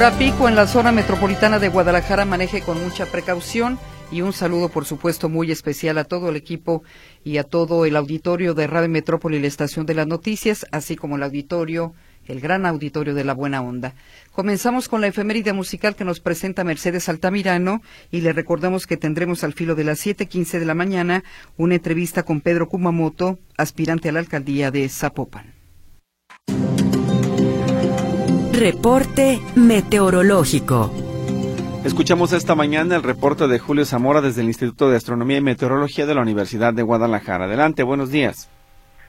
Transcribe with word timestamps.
Hora 0.00 0.16
pico 0.16 0.48
en 0.48 0.56
la 0.56 0.66
zona 0.66 0.92
metropolitana 0.92 1.58
de 1.58 1.68
Guadalajara, 1.68 2.24
maneje 2.24 2.62
con 2.62 2.82
mucha 2.82 3.04
precaución 3.04 3.78
y 4.10 4.22
un 4.22 4.32
saludo, 4.32 4.70
por 4.70 4.86
supuesto, 4.86 5.28
muy 5.28 5.52
especial 5.52 5.98
a 5.98 6.04
todo 6.04 6.30
el 6.30 6.36
equipo 6.36 6.82
y 7.22 7.36
a 7.36 7.44
todo 7.44 7.84
el 7.84 7.96
auditorio 7.96 8.54
de 8.54 8.66
Radio 8.66 8.88
Metrópoli 8.88 9.36
y 9.36 9.40
la 9.40 9.48
Estación 9.48 9.84
de 9.84 9.92
las 9.92 10.06
Noticias, 10.06 10.64
así 10.72 10.96
como 10.96 11.16
el 11.16 11.22
auditorio, 11.22 11.92
el 12.24 12.40
gran 12.40 12.64
auditorio 12.64 13.12
de 13.12 13.24
la 13.24 13.34
Buena 13.34 13.60
Onda. 13.60 13.92
Comenzamos 14.32 14.88
con 14.88 15.02
la 15.02 15.08
efeméride 15.08 15.52
musical 15.52 15.94
que 15.94 16.06
nos 16.06 16.20
presenta 16.20 16.64
Mercedes 16.64 17.10
Altamirano 17.10 17.82
y 18.10 18.22
le 18.22 18.32
recordamos 18.32 18.86
que 18.86 18.96
tendremos 18.96 19.44
al 19.44 19.52
filo 19.52 19.74
de 19.74 19.84
las 19.84 19.98
7:15 19.98 20.60
de 20.60 20.64
la 20.64 20.74
mañana 20.74 21.24
una 21.58 21.74
entrevista 21.74 22.22
con 22.22 22.40
Pedro 22.40 22.70
Kumamoto, 22.70 23.38
aspirante 23.58 24.08
a 24.08 24.12
la 24.12 24.20
alcaldía 24.20 24.70
de 24.70 24.88
Zapopan. 24.88 25.60
Reporte 28.60 29.38
meteorológico. 29.56 30.90
Escuchamos 31.82 32.34
esta 32.34 32.54
mañana 32.54 32.94
el 32.94 33.02
reporte 33.02 33.48
de 33.48 33.58
Julio 33.58 33.86
Zamora 33.86 34.20
desde 34.20 34.42
el 34.42 34.48
Instituto 34.48 34.90
de 34.90 34.98
Astronomía 34.98 35.38
y 35.38 35.40
Meteorología 35.40 36.04
de 36.04 36.14
la 36.14 36.20
Universidad 36.20 36.74
de 36.74 36.82
Guadalajara. 36.82 37.46
Adelante, 37.46 37.82
buenos 37.84 38.12
días. 38.12 38.50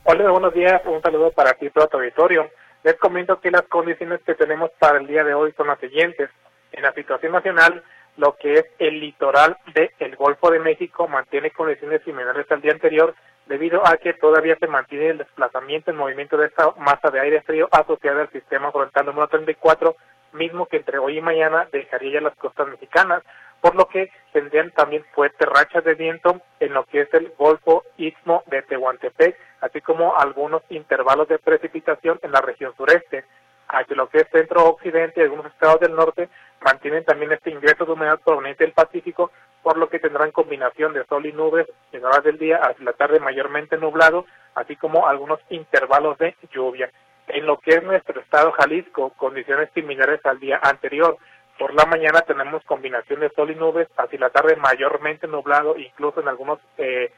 Hola, 0.05 0.31
buenos 0.31 0.53
días. 0.53 0.81
Un 0.85 1.01
saludo 1.01 1.31
para 1.31 1.51
ti, 1.55 1.69
todo 1.69 1.85
tu 1.87 1.97
auditorio. 1.97 2.49
Les 2.85 2.95
comento 2.95 3.41
que 3.41 3.51
las 3.51 3.63
condiciones 3.63 4.21
que 4.25 4.35
tenemos 4.35 4.71
para 4.79 4.99
el 4.99 5.07
día 5.07 5.25
de 5.25 5.33
hoy 5.33 5.51
son 5.57 5.67
las 5.67 5.81
siguientes. 5.81 6.29
En 6.71 6.83
la 6.83 6.93
situación 6.93 7.33
nacional, 7.33 7.83
lo 8.15 8.37
que 8.37 8.53
es 8.53 8.65
el 8.79 9.01
litoral 9.01 9.57
del 9.75 10.15
Golfo 10.15 10.49
de 10.49 10.59
México 10.59 11.09
mantiene 11.09 11.51
condiciones 11.51 12.01
similares 12.05 12.49
al 12.49 12.61
día 12.61 12.71
anterior, 12.71 13.13
debido 13.47 13.85
a 13.85 13.97
que 13.97 14.13
todavía 14.13 14.55
se 14.59 14.67
mantiene 14.67 15.09
el 15.09 15.17
desplazamiento 15.17 15.91
en 15.91 15.97
movimiento 15.97 16.37
de 16.37 16.47
esta 16.47 16.71
masa 16.77 17.09
de 17.09 17.19
aire 17.19 17.41
frío 17.41 17.67
asociada 17.71 18.21
al 18.21 18.31
sistema 18.31 18.71
frontal 18.71 19.05
número 19.05 19.27
34, 19.27 19.95
mismo 20.33 20.65
que 20.65 20.77
entre 20.77 20.97
hoy 20.97 21.17
y 21.17 21.21
mañana 21.21 21.67
dejaría 21.71 22.13
ya 22.13 22.21
las 22.21 22.35
costas 22.35 22.67
mexicanas, 22.67 23.23
por 23.59 23.75
lo 23.75 23.87
que 23.87 24.11
tendrían 24.33 24.71
también 24.71 25.05
fuertes 25.13 25.47
rachas 25.47 25.83
de 25.83 25.93
viento 25.93 26.41
en 26.59 26.73
lo 26.73 26.83
que 26.85 27.01
es 27.01 27.13
el 27.13 27.31
Golfo 27.37 27.83
Istmo 27.97 28.43
de 28.47 28.61
Tehuantepec, 28.63 29.37
así 29.61 29.81
como 29.81 30.17
algunos 30.17 30.63
intervalos 30.69 31.27
de 31.27 31.37
precipitación 31.37 32.19
en 32.23 32.31
la 32.31 32.41
región 32.41 32.73
sureste. 32.75 33.25
Hacia 33.67 33.95
lo 33.95 34.09
que 34.09 34.19
es 34.19 34.27
centro-occidente 34.31 35.21
y 35.21 35.23
algunos 35.23 35.45
estados 35.45 35.79
del 35.79 35.95
norte 35.95 36.27
mantienen 36.61 37.03
también 37.03 37.31
este 37.31 37.49
ingreso 37.49 37.85
de 37.85 37.91
humedad 37.91 38.19
proveniente 38.23 38.63
del 38.63 38.73
Pacífico, 38.73 39.31
por 39.63 39.77
lo 39.77 39.89
que 39.89 39.99
tendrán 39.99 40.31
combinación 40.31 40.93
de 40.93 41.05
sol 41.05 41.25
y 41.25 41.33
nubes 41.33 41.67
en 41.91 42.05
horas 42.05 42.23
del 42.23 42.37
día, 42.37 42.57
hacia 42.57 42.85
la 42.85 42.93
tarde 42.93 43.19
mayormente 43.19 43.77
nublado, 43.77 44.25
así 44.55 44.75
como 44.75 45.07
algunos 45.07 45.39
intervalos 45.49 46.17
de 46.17 46.35
lluvia. 46.51 46.89
En 47.27 47.45
lo 47.45 47.57
que 47.57 47.71
es 47.71 47.83
nuestro 47.83 48.19
estado 48.19 48.51
Jalisco, 48.53 49.11
condiciones 49.17 49.69
similares 49.73 50.19
al 50.25 50.39
día 50.39 50.59
anterior. 50.61 51.17
Por 51.57 51.73
la 51.73 51.85
mañana 51.85 52.21
tenemos 52.21 52.63
combinación 52.65 53.19
de 53.19 53.29
sol 53.29 53.51
y 53.51 53.55
nubes, 53.55 53.87
hacia 53.97 54.19
la 54.19 54.29
tarde 54.29 54.55
mayormente 54.55 55.27
nublado, 55.27 55.77
incluso 55.77 56.21
en 56.21 56.27
algunos 56.27 56.59
eh, 56.77 57.11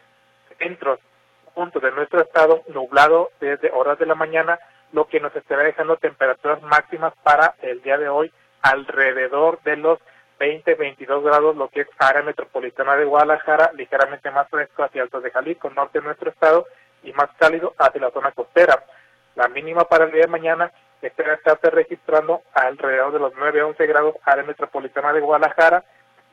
centros, 0.57 0.99
puntos 1.53 1.81
de 1.81 1.91
nuestro 1.91 2.21
estado, 2.21 2.63
nublado 2.67 3.29
desde 3.39 3.71
horas 3.71 3.99
de 3.99 4.05
la 4.05 4.15
mañana, 4.15 4.59
lo 4.91 5.05
que 5.07 5.19
nos 5.19 5.35
estará 5.35 5.63
dejando 5.63 5.97
temperaturas 5.97 6.61
máximas 6.61 7.13
para 7.23 7.55
el 7.61 7.81
día 7.81 7.97
de 7.97 8.09
hoy 8.09 8.31
alrededor 8.63 9.61
de 9.63 9.77
los 9.77 9.99
20, 10.39 10.75
22 10.75 11.23
grados, 11.23 11.55
lo 11.55 11.69
que 11.69 11.81
es 11.81 11.87
área 11.99 12.23
metropolitana 12.23 12.95
de 12.95 13.05
Guadalajara, 13.05 13.71
ligeramente 13.75 14.31
más 14.31 14.49
fresco 14.49 14.83
hacia 14.83 15.03
Altos 15.03 15.23
de 15.23 15.31
Jalisco, 15.31 15.69
norte 15.69 15.99
de 15.99 16.05
nuestro 16.05 16.31
estado, 16.31 16.65
y 17.03 17.13
más 17.13 17.29
cálido 17.37 17.73
hacia 17.77 18.01
la 18.01 18.11
zona 18.11 18.31
costera. 18.31 18.83
La 19.35 19.47
mínima 19.47 19.83
para 19.85 20.05
el 20.05 20.11
día 20.11 20.21
de 20.21 20.27
mañana 20.27 20.71
espera 21.01 21.33
estarse 21.33 21.69
registrando 21.69 22.41
alrededor 22.53 23.11
de 23.13 23.19
los 23.19 23.33
9 23.37 23.61
a 23.61 23.65
11 23.67 23.85
grados 23.87 24.15
área 24.23 24.43
metropolitana 24.43 25.11
de 25.13 25.19
Guadalajara 25.19 25.83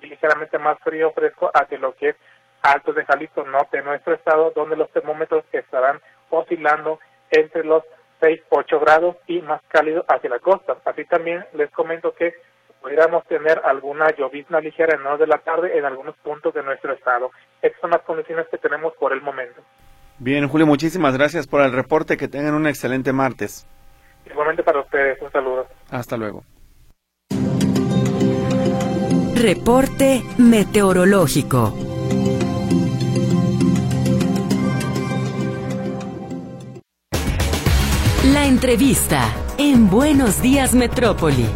y 0.01 0.07
ligeramente 0.07 0.59
más 0.59 0.79
frío 0.81 1.13
fresco 1.13 1.51
hacia 1.53 1.79
lo 1.79 1.95
que 1.95 2.11
es 2.11 2.17
Altos 2.63 2.95
de 2.95 3.05
Jalisco, 3.05 3.43
norte 3.45 3.79
de 3.79 3.85
nuestro 3.85 4.15
estado, 4.15 4.53
donde 4.55 4.77
los 4.77 4.91
termómetros 4.91 5.45
estarán 5.51 6.01
oscilando 6.29 7.01
entre 7.31 7.65
los 7.65 7.83
6, 8.21 8.41
8 8.51 8.81
grados 8.81 9.17
y 9.27 9.41
más 9.43 9.61
cálido 9.69 10.05
hacia 10.09 10.31
la 10.31 10.39
costa. 10.39 10.77
Así 10.85 11.05
también 11.05 11.45
les 11.55 11.71
comento 11.71 12.15
que 12.15 12.35
pudiéramos 12.81 13.25
tener 13.27 13.61
alguna 13.65 14.11
llovizna 14.17 14.61
ligera 14.61 14.95
en 14.95 15.07
horas 15.07 15.19
de 15.21 15.27
la 15.27 15.39
tarde 15.39 15.77
en 15.77 15.85
algunos 15.85 16.17
puntos 16.19 16.55
de 16.55 16.63
nuestro 16.63 16.93
estado. 16.93 17.31
Estas 17.63 17.81
son 17.81 17.91
las 17.91 18.03
condiciones 18.03 18.47
que 18.51 18.59
tenemos 18.59 18.95
por 18.95 19.13
el 19.13 19.21
momento. 19.21 19.63
Bien, 20.19 20.49
Julio, 20.49 20.67
muchísimas 20.67 21.17
gracias 21.17 21.47
por 21.47 21.63
el 21.63 21.73
reporte. 21.73 22.17
Que 22.17 22.29
tengan 22.29 22.55
un 22.55 22.67
excelente 22.67 23.13
martes. 23.13 23.67
Igualmente 24.31 24.63
para 24.63 24.81
ustedes, 24.81 25.21
un 25.23 25.33
saludo. 25.33 25.67
Hasta 25.91 26.17
luego. 26.17 26.45
Reporte 29.35 30.23
meteorológico. 30.37 31.90
La 38.25 38.45
entrevista 38.45 39.35
en 39.57 39.89
Buenos 39.89 40.43
Días 40.43 40.75
Metrópoli. 40.75 41.47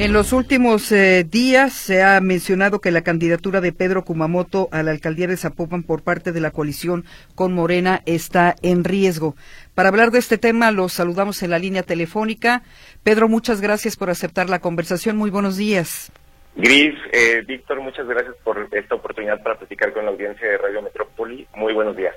En 0.00 0.12
los 0.12 0.32
últimos 0.32 0.90
eh, 0.90 1.22
días 1.22 1.72
se 1.74 2.02
ha 2.02 2.20
mencionado 2.20 2.80
que 2.80 2.90
la 2.90 3.02
candidatura 3.02 3.60
de 3.60 3.72
Pedro 3.72 4.04
Kumamoto 4.04 4.68
a 4.72 4.82
la 4.82 4.90
alcaldía 4.90 5.28
de 5.28 5.36
Zapopan 5.36 5.84
por 5.84 6.02
parte 6.02 6.32
de 6.32 6.40
la 6.40 6.50
coalición 6.50 7.04
con 7.36 7.52
Morena 7.52 8.02
está 8.04 8.56
en 8.62 8.82
riesgo. 8.82 9.36
Para 9.76 9.90
hablar 9.90 10.10
de 10.10 10.18
este 10.18 10.38
tema, 10.38 10.72
los 10.72 10.92
saludamos 10.92 11.44
en 11.44 11.50
la 11.50 11.60
línea 11.60 11.84
telefónica. 11.84 12.64
Pedro, 13.04 13.28
muchas 13.28 13.60
gracias 13.60 13.96
por 13.96 14.10
aceptar 14.10 14.50
la 14.50 14.58
conversación. 14.58 15.18
Muy 15.18 15.30
buenos 15.30 15.56
días. 15.56 16.10
Gris, 16.56 16.94
eh, 17.12 17.44
Víctor, 17.46 17.80
muchas 17.80 18.08
gracias 18.08 18.34
por 18.42 18.68
esta 18.72 18.96
oportunidad 18.96 19.40
para 19.40 19.56
platicar 19.56 19.92
con 19.92 20.04
la 20.04 20.10
audiencia 20.10 20.48
de 20.48 20.58
Radio 20.58 20.82
Metrópoli. 20.82 21.46
Muy 21.54 21.72
buenos 21.74 21.96
días. 21.96 22.16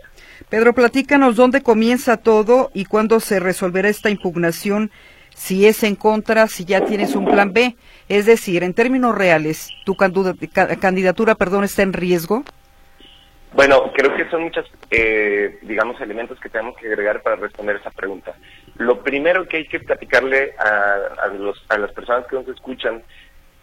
Pedro, 0.54 0.74
platícanos 0.74 1.36
dónde 1.36 1.64
comienza 1.64 2.18
todo 2.18 2.70
y 2.76 2.86
cuándo 2.86 3.20
se 3.20 3.40
resolverá 3.40 3.90
esta 3.90 4.12
impugnación 4.12 4.92
si 5.34 5.66
es 5.66 5.82
en 5.82 5.96
contra, 5.96 6.46
si 6.46 6.64
ya 6.64 6.86
tienes 6.86 7.16
un 7.16 7.26
plan 7.26 7.54
B. 7.54 7.76
Es 8.08 8.28
decir, 8.28 8.62
en 8.62 8.76
términos 8.76 9.18
reales, 9.18 9.72
¿tu 9.84 9.96
candidatura 9.96 11.34
perdón, 11.34 11.64
está 11.64 11.82
en 11.82 11.92
riesgo? 11.92 12.44
Bueno, 13.54 13.92
creo 13.96 14.16
que 14.16 14.30
son 14.30 14.44
muchos, 14.44 14.72
eh, 14.92 15.58
digamos, 15.64 16.00
elementos 16.00 16.40
que 16.40 16.50
tenemos 16.50 16.78
que 16.78 16.86
agregar 16.86 17.24
para 17.24 17.36
responder 17.38 17.78
esa 17.78 17.90
pregunta. 17.90 18.36
Lo 18.78 19.02
primero 19.02 19.48
que 19.48 19.58
hay 19.58 19.68
que 19.68 19.80
platicarle 19.80 20.54
a, 20.60 21.26
a, 21.70 21.78
las 21.80 21.92
personas 21.94 22.28
que 22.28 22.36
nos 22.36 22.48
escuchan 22.48 23.02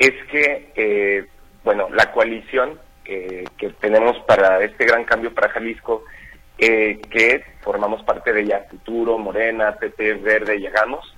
es 0.01 0.15
que, 0.33 0.73
eh, 0.75 1.25
bueno, 1.63 1.89
la 1.91 2.11
coalición 2.11 2.81
eh, 3.05 3.45
que 3.59 3.71
tenemos 3.81 4.19
para 4.27 4.65
este 4.65 4.87
gran 4.87 5.05
cambio 5.05 5.33
para 5.33 5.51
Jalisco, 5.51 6.05
que 6.61 7.43
formamos 7.63 8.03
parte 8.03 8.33
de 8.33 8.43
ella, 8.43 8.67
Futuro, 8.71 9.19
Morena, 9.19 9.77
PP, 9.77 10.15
Verde, 10.15 10.59
Llegamos, 10.59 11.17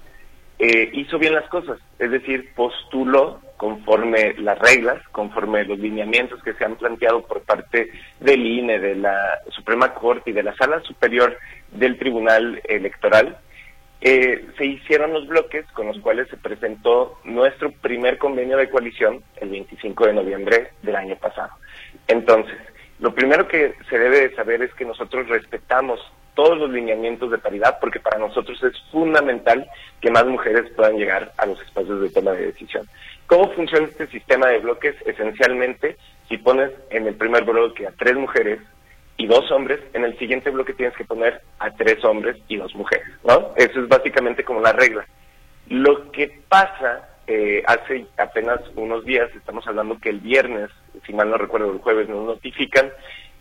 eh, 0.59 0.91
hizo 0.93 1.19
bien 1.19 1.35
las 1.35 1.49
cosas, 1.49 1.81
es 1.99 2.11
decir, 2.11 2.55
postuló 2.55 3.41
conforme 3.57 4.35
las 4.35 4.59
reglas, 4.59 5.03
conforme 5.11 5.65
los 5.65 5.79
lineamientos 5.79 6.41
que 6.43 6.55
se 6.55 6.65
han 6.65 6.77
planteado 6.77 7.27
por 7.27 7.43
parte 7.43 7.91
del 8.21 8.47
INE, 8.47 8.79
de 8.79 8.95
la 8.95 9.41
Suprema 9.51 9.93
Corte 9.95 10.31
y 10.31 10.33
de 10.33 10.45
la 10.45 10.55
Sala 10.55 10.81
Superior 10.83 11.37
del 11.73 11.99
Tribunal 11.99 12.61
Electoral, 12.65 13.39
eh, 14.01 14.47
se 14.57 14.67
hicieron 14.67 15.13
los 15.13 15.27
bloques 15.27 15.65
con 15.73 15.87
los 15.87 15.99
cuales 15.99 16.29
se 16.29 16.37
presentó 16.37 17.19
nuestro 17.25 17.71
primer 17.71 18.19
convenio 18.19 18.57
de 18.57 18.69
coalición 18.69 19.23
el 19.41 19.49
25 19.51 20.07
de 20.07 20.13
noviembre 20.13 20.71
del 20.83 20.97
año 20.97 21.17
pasado. 21.17 21.51
Entonces, 22.09 22.57
lo 23.03 23.13
primero 23.13 23.49
que 23.49 23.75
se 23.91 23.99
debe 23.99 24.29
de 24.29 24.35
saber 24.37 24.63
es 24.63 24.73
que 24.75 24.85
nosotros 24.85 25.29
respetamos 25.29 26.01
todos 26.35 26.57
los 26.57 26.71
lineamientos 26.71 27.33
de 27.33 27.39
paridad, 27.39 27.79
porque 27.81 27.99
para 27.99 28.17
nosotros 28.17 28.63
es 28.63 28.81
fundamental 28.93 29.67
que 30.01 30.13
más 30.13 30.25
mujeres 30.25 30.71
puedan 30.77 30.97
llegar 30.97 31.33
a 31.37 31.47
los 31.47 31.61
espacios 31.61 32.01
de 32.01 32.11
toma 32.11 32.31
de 32.31 32.47
decisión. 32.47 32.87
¿Cómo 33.27 33.53
funciona 33.55 33.87
este 33.87 34.07
sistema 34.07 34.47
de 34.47 34.61
bloques? 34.61 34.95
Esencialmente, 35.05 35.97
si 36.29 36.39
pones 36.39 36.71
en 36.91 37.09
el 37.09 37.17
primer 37.17 37.43
bloque 37.45 37.89
a 37.89 37.91
tres 37.91 38.15
mujeres 38.15 38.61
y 39.17 39.27
dos 39.27 39.51
hombres, 39.51 39.81
en 39.95 40.05
el 40.05 40.17
siguiente 40.17 40.51
bloque 40.51 40.73
tienes 40.73 40.97
que 40.97 41.05
poner 41.05 41.41
a 41.59 41.73
tres 41.73 42.05
hombres 42.05 42.37
y 42.47 42.57
dos 42.57 42.73
mujeres, 42.77 43.09
¿no? 43.25 43.51
Eso 43.57 43.81
es 43.81 43.89
básicamente 43.89 44.45
como 44.45 44.61
la 44.61 44.73
regla. 44.73 45.05
Lo 45.69 46.13
que 46.13 46.41
pasa 46.49 47.09
eh, 47.27 47.65
hace 47.67 48.07
apenas 48.17 48.61
unos 48.77 49.05
días, 49.05 49.29
estamos 49.35 49.67
hablando 49.67 49.99
que 49.99 50.11
el 50.11 50.21
viernes, 50.21 50.71
si 51.07 51.13
mal 51.13 51.31
no 51.31 51.37
recuerdo, 51.37 51.73
el 51.73 51.79
jueves 51.79 52.09
nos 52.09 52.25
notifican 52.25 52.91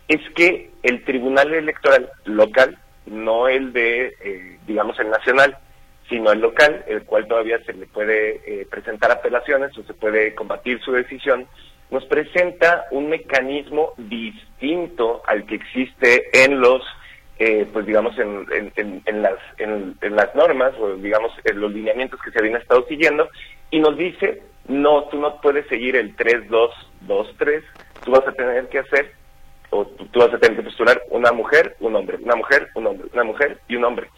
es 0.08 0.20
que 0.34 0.70
el 0.82 1.04
Tribunal 1.04 1.54
Electoral 1.54 2.10
local, 2.24 2.78
no 3.06 3.48
el 3.48 3.72
de, 3.72 4.14
eh, 4.20 4.58
digamos, 4.66 4.98
el 4.98 5.10
nacional, 5.10 5.56
sino 6.08 6.32
el 6.32 6.40
local, 6.40 6.84
el 6.88 7.04
cual 7.04 7.26
todavía 7.26 7.58
se 7.64 7.72
le 7.72 7.86
puede 7.86 8.40
eh, 8.46 8.66
presentar 8.70 9.10
apelaciones 9.10 9.76
o 9.78 9.82
se 9.84 9.94
puede 9.94 10.34
combatir 10.34 10.80
su 10.80 10.92
decisión, 10.92 11.46
nos 11.90 12.04
presenta 12.06 12.86
un 12.90 13.08
mecanismo 13.08 13.92
distinto 13.96 15.22
al 15.26 15.46
que 15.46 15.56
existe 15.56 16.44
en 16.44 16.60
los 16.60 16.82
eh, 17.38 17.66
pues 17.72 17.86
digamos, 17.86 18.16
en, 18.18 18.46
en, 18.76 19.22
las, 19.22 19.34
en, 19.58 19.96
las 20.14 20.34
normas 20.36 20.74
o 20.78 20.94
digamos 20.94 21.32
en 21.42 21.58
los 21.58 21.72
lineamientos 21.72 22.20
que 22.22 22.30
se 22.30 22.38
habían 22.38 22.60
estado 22.60 22.86
siguiendo 22.86 23.28
y 23.70 23.80
nos 23.80 23.96
dice, 23.96 24.42
no, 24.68 25.04
tú 25.04 25.18
no 25.18 25.40
puedes 25.40 25.66
seguir 25.68 25.96
el 25.96 26.16
3-2-2-3, 26.16 27.62
tú 28.04 28.10
vas 28.10 28.26
a 28.26 28.32
tener 28.32 28.68
que 28.68 28.78
hacer, 28.78 29.12
o 29.70 29.86
tú, 29.86 30.18
vas 30.18 30.32
a 30.32 30.38
tener 30.38 30.56
que 30.56 30.64
postular 30.64 31.02
una 31.10 31.32
mujer, 31.32 31.76
un 31.80 31.96
hombre, 31.96 32.18
una 32.22 32.36
mujer, 32.36 32.68
un 32.74 32.86
hombre, 32.86 33.08
una 33.12 33.24
mujer 33.24 33.60
y 33.68 33.76
un 33.76 33.84
hombre. 33.84 34.08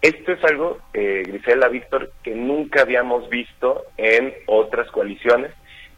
Esto 0.00 0.32
es 0.32 0.44
algo, 0.44 0.78
eh, 0.94 1.24
Grisela, 1.26 1.68
Víctor, 1.68 2.12
que 2.22 2.34
nunca 2.34 2.82
habíamos 2.82 3.28
visto 3.28 3.82
en 3.96 4.32
otras 4.46 4.88
coaliciones 4.90 5.52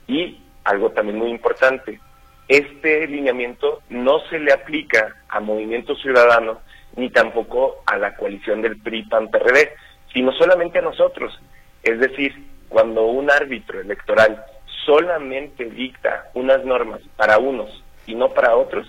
y 0.06 0.40
algo 0.64 0.90
también 0.90 1.18
muy 1.18 1.30
importante, 1.30 2.00
este 2.48 3.06
lineamiento 3.06 3.82
no 3.90 4.20
se 4.28 4.38
le 4.38 4.52
aplica 4.52 5.14
a 5.28 5.38
Movimiento 5.38 5.94
Ciudadano 5.94 6.60
ni 6.96 7.10
tampoco 7.10 7.82
a 7.86 7.96
la 7.96 8.16
coalición 8.16 8.62
del 8.62 8.80
PRI-PAN-PRD, 8.80 9.70
sino 10.12 10.32
solamente 10.32 10.80
a 10.80 10.82
nosotros. 10.82 11.38
Es 11.82 12.00
decir, 12.00 12.34
cuando 12.70 13.04
un 13.04 13.30
árbitro 13.30 13.80
electoral 13.80 14.42
solamente 14.86 15.66
dicta 15.66 16.30
unas 16.32 16.64
normas 16.64 17.00
para 17.16 17.36
unos 17.36 17.84
y 18.06 18.14
no 18.14 18.30
para 18.30 18.56
otros, 18.56 18.86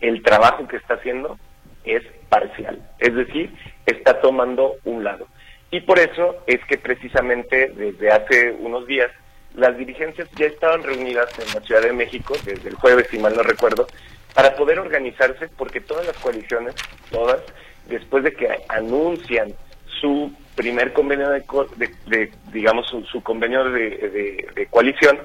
el 0.00 0.22
trabajo 0.22 0.68
que 0.68 0.76
está 0.76 0.94
haciendo 0.94 1.38
es 1.84 2.02
parcial, 2.28 2.78
es 3.00 3.14
decir, 3.14 3.52
está 3.86 4.20
tomando 4.20 4.76
un 4.84 5.02
lado. 5.02 5.26
Y 5.70 5.80
por 5.80 5.98
eso 5.98 6.36
es 6.46 6.64
que 6.66 6.78
precisamente 6.78 7.72
desde 7.74 8.10
hace 8.10 8.52
unos 8.52 8.86
días 8.86 9.10
las 9.54 9.76
dirigencias 9.76 10.28
ya 10.36 10.46
estaban 10.46 10.82
reunidas 10.82 11.28
en 11.38 11.54
la 11.54 11.66
Ciudad 11.66 11.82
de 11.82 11.92
México 11.92 12.34
desde 12.44 12.68
el 12.68 12.74
jueves, 12.76 13.08
si 13.10 13.18
mal 13.18 13.34
no 13.34 13.42
recuerdo, 13.42 13.86
para 14.34 14.54
poder 14.54 14.78
organizarse, 14.78 15.48
porque 15.56 15.80
todas 15.80 16.06
las 16.06 16.16
coaliciones, 16.18 16.74
todas, 17.10 17.42
después 17.88 18.24
de 18.24 18.32
que 18.32 18.48
anuncian 18.68 19.54
su 20.00 20.32
primer 20.54 20.92
convenio 20.92 21.30
de, 21.30 22.30
digamos, 22.52 22.86
su, 22.86 23.22
convenio 23.22 23.64
de, 23.70 24.46
de, 24.54 24.66
coalición, 24.70 25.18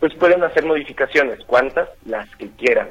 pues 0.00 0.14
pueden 0.14 0.42
hacer 0.42 0.64
modificaciones, 0.64 1.44
cuantas, 1.44 1.88
las 2.04 2.28
que 2.36 2.50
quieran. 2.50 2.88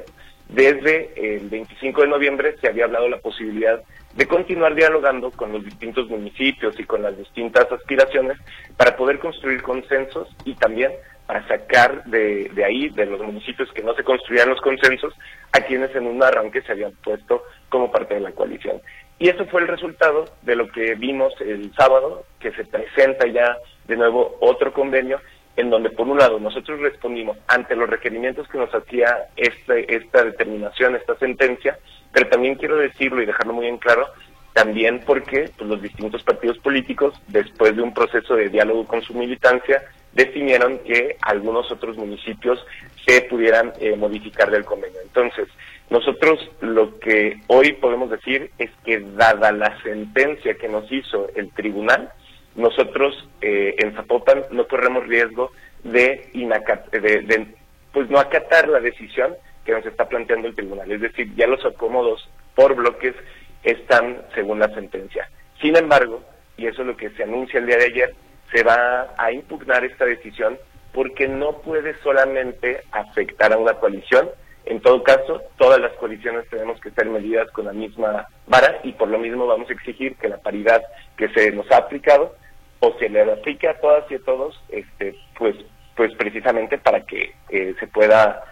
Desde 0.48 1.12
el 1.16 1.48
25 1.48 2.02
de 2.02 2.08
noviembre 2.08 2.56
se 2.60 2.68
había 2.68 2.84
hablado 2.84 3.08
la 3.08 3.18
posibilidad 3.18 3.82
de 4.14 4.26
continuar 4.26 4.74
dialogando 4.74 5.30
con 5.30 5.52
los 5.52 5.64
distintos 5.64 6.08
municipios 6.08 6.78
y 6.78 6.84
con 6.84 7.02
las 7.02 7.16
distintas 7.16 7.70
aspiraciones 7.72 8.38
para 8.76 8.96
poder 8.96 9.18
construir 9.18 9.62
consensos 9.62 10.28
y 10.44 10.54
también 10.54 10.92
para 11.26 11.46
sacar 11.48 12.04
de, 12.04 12.50
de 12.54 12.64
ahí, 12.64 12.90
de 12.90 13.06
los 13.06 13.20
municipios 13.20 13.72
que 13.72 13.82
no 13.82 13.94
se 13.94 14.04
construían 14.04 14.50
los 14.50 14.60
consensos, 14.60 15.14
a 15.52 15.60
quienes 15.60 15.94
en 15.96 16.06
un 16.06 16.22
arranque 16.22 16.60
se 16.62 16.72
habían 16.72 16.92
puesto 17.02 17.42
como 17.70 17.90
parte 17.90 18.14
de 18.14 18.20
la 18.20 18.32
coalición. 18.32 18.80
Y 19.18 19.28
eso 19.28 19.46
fue 19.46 19.62
el 19.62 19.68
resultado 19.68 20.24
de 20.42 20.56
lo 20.56 20.68
que 20.68 20.94
vimos 20.94 21.32
el 21.40 21.72
sábado, 21.74 22.24
que 22.40 22.52
se 22.52 22.64
presenta 22.64 23.26
ya 23.26 23.56
de 23.86 23.96
nuevo 23.96 24.36
otro 24.40 24.72
convenio 24.72 25.20
en 25.56 25.70
donde 25.70 25.90
por 25.90 26.08
un 26.08 26.18
lado 26.18 26.40
nosotros 26.40 26.80
respondimos 26.80 27.36
ante 27.46 27.76
los 27.76 27.88
requerimientos 27.88 28.48
que 28.48 28.58
nos 28.58 28.74
hacía 28.74 29.28
este, 29.36 29.94
esta 29.94 30.24
determinación, 30.24 30.96
esta 30.96 31.16
sentencia, 31.16 31.78
pero 32.12 32.28
también 32.28 32.56
quiero 32.56 32.76
decirlo 32.76 33.22
y 33.22 33.26
dejarlo 33.26 33.52
muy 33.52 33.66
en 33.66 33.78
claro, 33.78 34.08
también 34.52 35.00
porque 35.04 35.50
pues, 35.56 35.68
los 35.68 35.80
distintos 35.80 36.22
partidos 36.22 36.58
políticos, 36.58 37.14
después 37.28 37.76
de 37.76 37.82
un 37.82 37.94
proceso 37.94 38.34
de 38.34 38.48
diálogo 38.48 38.86
con 38.86 39.02
su 39.02 39.14
militancia, 39.14 39.82
definieron 40.12 40.78
que 40.80 41.16
algunos 41.22 41.70
otros 41.70 41.96
municipios 41.96 42.64
se 43.06 43.22
pudieran 43.22 43.72
eh, 43.80 43.96
modificar 43.96 44.50
del 44.50 44.64
convenio. 44.64 45.00
Entonces, 45.02 45.48
nosotros 45.90 46.38
lo 46.60 46.98
que 46.98 47.40
hoy 47.46 47.74
podemos 47.74 48.10
decir 48.10 48.50
es 48.58 48.70
que 48.84 49.00
dada 49.00 49.52
la 49.52 49.80
sentencia 49.82 50.54
que 50.54 50.68
nos 50.68 50.90
hizo 50.90 51.28
el 51.34 51.50
tribunal, 51.52 52.10
nosotros 52.56 53.28
eh, 53.40 53.74
en 53.78 53.94
Zapopan 53.94 54.44
no 54.50 54.66
corremos 54.66 55.06
riesgo 55.06 55.50
de, 55.82 56.30
de, 56.32 57.46
pues 57.92 58.08
no 58.10 58.18
acatar 58.18 58.68
la 58.68 58.80
decisión 58.80 59.34
que 59.64 59.72
nos 59.72 59.84
está 59.86 60.08
planteando 60.08 60.48
el 60.48 60.54
tribunal. 60.54 60.90
Es 60.90 61.00
decir, 61.00 61.34
ya 61.36 61.46
los 61.46 61.64
acomodos 61.64 62.28
por 62.54 62.74
bloques 62.74 63.14
están 63.62 64.22
según 64.34 64.60
la 64.60 64.68
sentencia. 64.68 65.28
Sin 65.60 65.76
embargo, 65.76 66.22
y 66.56 66.66
eso 66.66 66.82
es 66.82 66.88
lo 66.88 66.96
que 66.96 67.10
se 67.10 67.24
anuncia 67.24 67.58
el 67.58 67.66
día 67.66 67.78
de 67.78 67.86
ayer, 67.86 68.14
se 68.52 68.62
va 68.62 69.14
a 69.16 69.32
impugnar 69.32 69.84
esta 69.84 70.04
decisión 70.04 70.58
porque 70.92 71.26
no 71.26 71.58
puede 71.58 71.94
solamente 72.02 72.82
afectar 72.92 73.52
a 73.52 73.58
una 73.58 73.74
coalición. 73.74 74.30
En 74.66 74.80
todo 74.80 75.02
caso, 75.02 75.42
todas 75.58 75.78
las 75.78 75.92
coaliciones 75.92 76.48
tenemos 76.48 76.80
que 76.80 76.90
ser 76.90 77.06
medidas 77.06 77.50
con 77.50 77.66
la 77.66 77.72
misma 77.72 78.26
vara 78.46 78.80
y 78.82 78.92
por 78.92 79.08
lo 79.08 79.18
mismo 79.18 79.46
vamos 79.46 79.68
a 79.68 79.72
exigir 79.74 80.16
que 80.16 80.28
la 80.28 80.38
paridad 80.38 80.82
que 81.16 81.28
se 81.28 81.50
nos 81.50 81.70
ha 81.70 81.78
aplicado 81.78 82.34
o 82.80 82.94
se 82.98 83.08
le 83.08 83.22
aplique 83.30 83.68
a 83.68 83.78
todas 83.80 84.10
y 84.10 84.14
a 84.14 84.24
todos, 84.24 84.58
este, 84.70 85.16
pues, 85.38 85.56
pues 85.96 86.14
precisamente 86.14 86.78
para 86.78 87.04
que 87.04 87.34
eh, 87.50 87.74
se 87.78 87.86
pueda, 87.88 88.42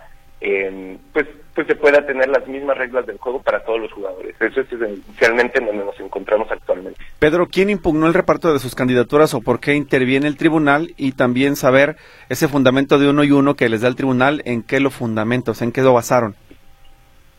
eh, 0.44 0.98
pues, 1.12 1.26
pues 1.54 1.66
se 1.68 1.76
pueda 1.76 2.04
tener 2.04 2.28
las 2.28 2.46
mismas 2.48 2.76
reglas 2.76 3.06
del 3.06 3.18
juego 3.18 3.40
para 3.40 3.60
todos 3.60 3.80
los 3.80 3.92
jugadores. 3.92 4.34
Eso 4.40 4.60
es 4.60 4.72
esencialmente 4.72 5.60
en 5.60 5.66
donde 5.66 5.84
nos 5.84 6.00
encontramos 6.00 6.50
actualmente. 6.50 7.00
Pedro, 7.20 7.46
¿quién 7.46 7.70
impugnó 7.70 8.08
el 8.08 8.14
reparto 8.14 8.52
de 8.52 8.58
sus 8.58 8.74
candidaturas 8.74 9.34
o 9.34 9.40
por 9.40 9.60
qué 9.60 9.74
interviene 9.74 10.26
el 10.26 10.36
tribunal? 10.36 10.94
Y 10.96 11.12
también 11.12 11.54
saber 11.54 11.96
ese 12.28 12.48
fundamento 12.48 12.98
de 12.98 13.08
uno 13.08 13.22
y 13.22 13.30
uno 13.30 13.54
que 13.54 13.68
les 13.68 13.82
da 13.82 13.88
el 13.88 13.94
tribunal, 13.94 14.42
¿en 14.44 14.64
qué 14.64 14.80
lo 14.80 14.90
fundamentos, 14.90 15.62
en 15.62 15.70
qué 15.70 15.82
lo 15.82 15.92
basaron? 15.92 16.34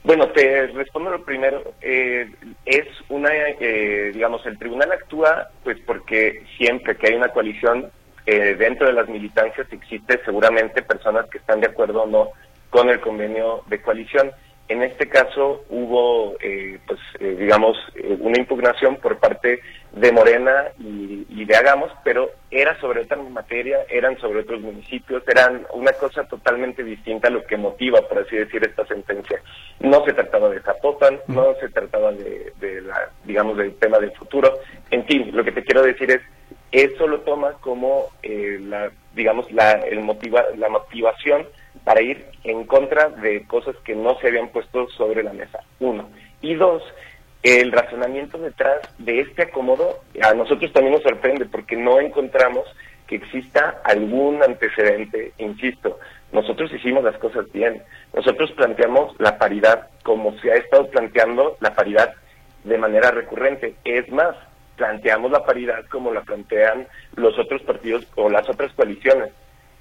Bueno, 0.05 0.29
te 0.29 0.67
respondo 0.67 1.09
lo 1.11 1.23
primero. 1.23 1.73
Eh, 1.81 2.29
es 2.65 2.88
una, 3.09 3.29
eh, 3.33 4.11
digamos, 4.13 4.45
el 4.45 4.57
tribunal 4.57 4.91
actúa 4.94 5.50
pues 5.63 5.77
porque 5.85 6.44
siempre 6.57 6.95
que 6.95 7.07
hay 7.07 7.15
una 7.15 7.29
coalición 7.29 7.89
eh, 8.25 8.55
dentro 8.57 8.88
de 8.88 8.94
las 8.94 9.09
militancias 9.09 9.67
existe 9.71 10.21
seguramente 10.23 10.81
personas 10.81 11.25
que 11.29 11.39
están 11.39 11.59
de 11.59 11.67
acuerdo 11.67 12.03
o 12.03 12.07
no 12.07 12.29
con 12.73 12.89
el 12.89 12.99
convenio 12.99 13.61
de 13.67 13.79
coalición. 13.83 14.31
En 14.67 14.81
este 14.81 15.07
caso 15.07 15.63
hubo, 15.69 16.35
eh, 16.41 16.79
pues, 16.87 16.99
eh, 17.19 17.35
digamos, 17.37 17.77
eh, 17.93 18.17
una 18.19 18.39
impugnación 18.39 18.95
por 18.95 19.19
parte 19.19 19.59
de 19.91 20.11
Morena 20.11 20.69
y, 20.79 21.45
de 21.45 21.55
Hagamos, 21.55 21.91
pero 22.03 22.31
era 22.49 22.79
sobre 22.79 23.01
otra 23.01 23.17
materia, 23.17 23.79
eran 23.89 24.17
sobre 24.17 24.39
otros 24.39 24.61
municipios, 24.61 25.21
eran 25.27 25.67
una 25.73 25.91
cosa 25.91 26.23
totalmente 26.23 26.83
distinta 26.83 27.27
a 27.27 27.31
lo 27.31 27.43
que 27.43 27.57
motiva, 27.57 28.01
por 28.07 28.19
así 28.19 28.37
decir, 28.37 28.63
esta 28.63 28.87
sentencia. 28.87 29.39
No 29.81 30.03
se 30.05 30.13
trataba 30.13 30.49
de 30.49 30.61
Zapopan, 30.61 31.19
no 31.27 31.53
se 31.59 31.69
trataba 31.69 32.11
de, 32.13 32.53
de 32.59 32.81
la, 32.81 33.11
digamos, 33.25 33.57
del 33.57 33.75
tema 33.75 33.99
del 33.99 34.13
futuro. 34.13 34.57
En 34.89 35.05
fin, 35.05 35.29
lo 35.33 35.43
que 35.43 35.51
te 35.51 35.63
quiero 35.63 35.83
decir 35.83 36.09
es, 36.09 36.21
eso 36.71 37.05
lo 37.05 37.19
toma 37.19 37.51
como 37.59 38.07
la, 38.24 38.89
digamos, 39.13 39.51
la, 39.51 39.74
el 39.74 40.00
motiva, 40.00 40.45
la 40.57 40.69
motivación 40.69 41.45
para 41.83 42.01
ir 42.01 42.32
en 42.43 42.65
contra 42.65 43.09
de 43.09 43.45
cosas 43.47 43.75
que 43.83 43.95
no 43.95 44.17
se 44.19 44.27
habían 44.27 44.50
puesto 44.50 44.89
sobre 44.89 45.23
la 45.23 45.33
mesa. 45.33 45.59
Uno. 45.79 46.09
Y 46.41 46.55
dos, 46.55 46.83
el 47.41 47.71
razonamiento 47.71 48.38
detrás 48.38 48.79
de 48.97 49.21
este 49.21 49.43
acomodo 49.43 50.00
a 50.21 50.33
nosotros 50.33 50.71
también 50.73 50.93
nos 50.93 51.03
sorprende 51.03 51.45
porque 51.45 51.75
no 51.75 52.00
encontramos 52.00 52.65
que 53.07 53.15
exista 53.15 53.81
algún 53.83 54.41
antecedente, 54.41 55.33
insisto, 55.38 56.00
nosotros 56.31 56.71
hicimos 56.73 57.03
las 57.03 57.17
cosas 57.17 57.51
bien, 57.51 57.83
nosotros 58.13 58.51
planteamos 58.53 59.13
la 59.19 59.38
paridad 59.38 59.89
como 60.03 60.38
se 60.39 60.51
ha 60.51 60.55
estado 60.55 60.89
planteando 60.89 61.57
la 61.59 61.75
paridad 61.75 62.13
de 62.63 62.77
manera 62.77 63.12
recurrente, 63.12 63.75
es 63.83 64.09
más, 64.09 64.35
planteamos 64.77 65.31
la 65.31 65.45
paridad 65.45 65.85
como 65.91 66.12
la 66.13 66.21
plantean 66.21 66.88
los 67.15 67.38
otros 67.38 67.62
partidos 67.62 68.07
o 68.15 68.29
las 68.29 68.50
otras 68.50 68.71
coaliciones. 68.73 69.31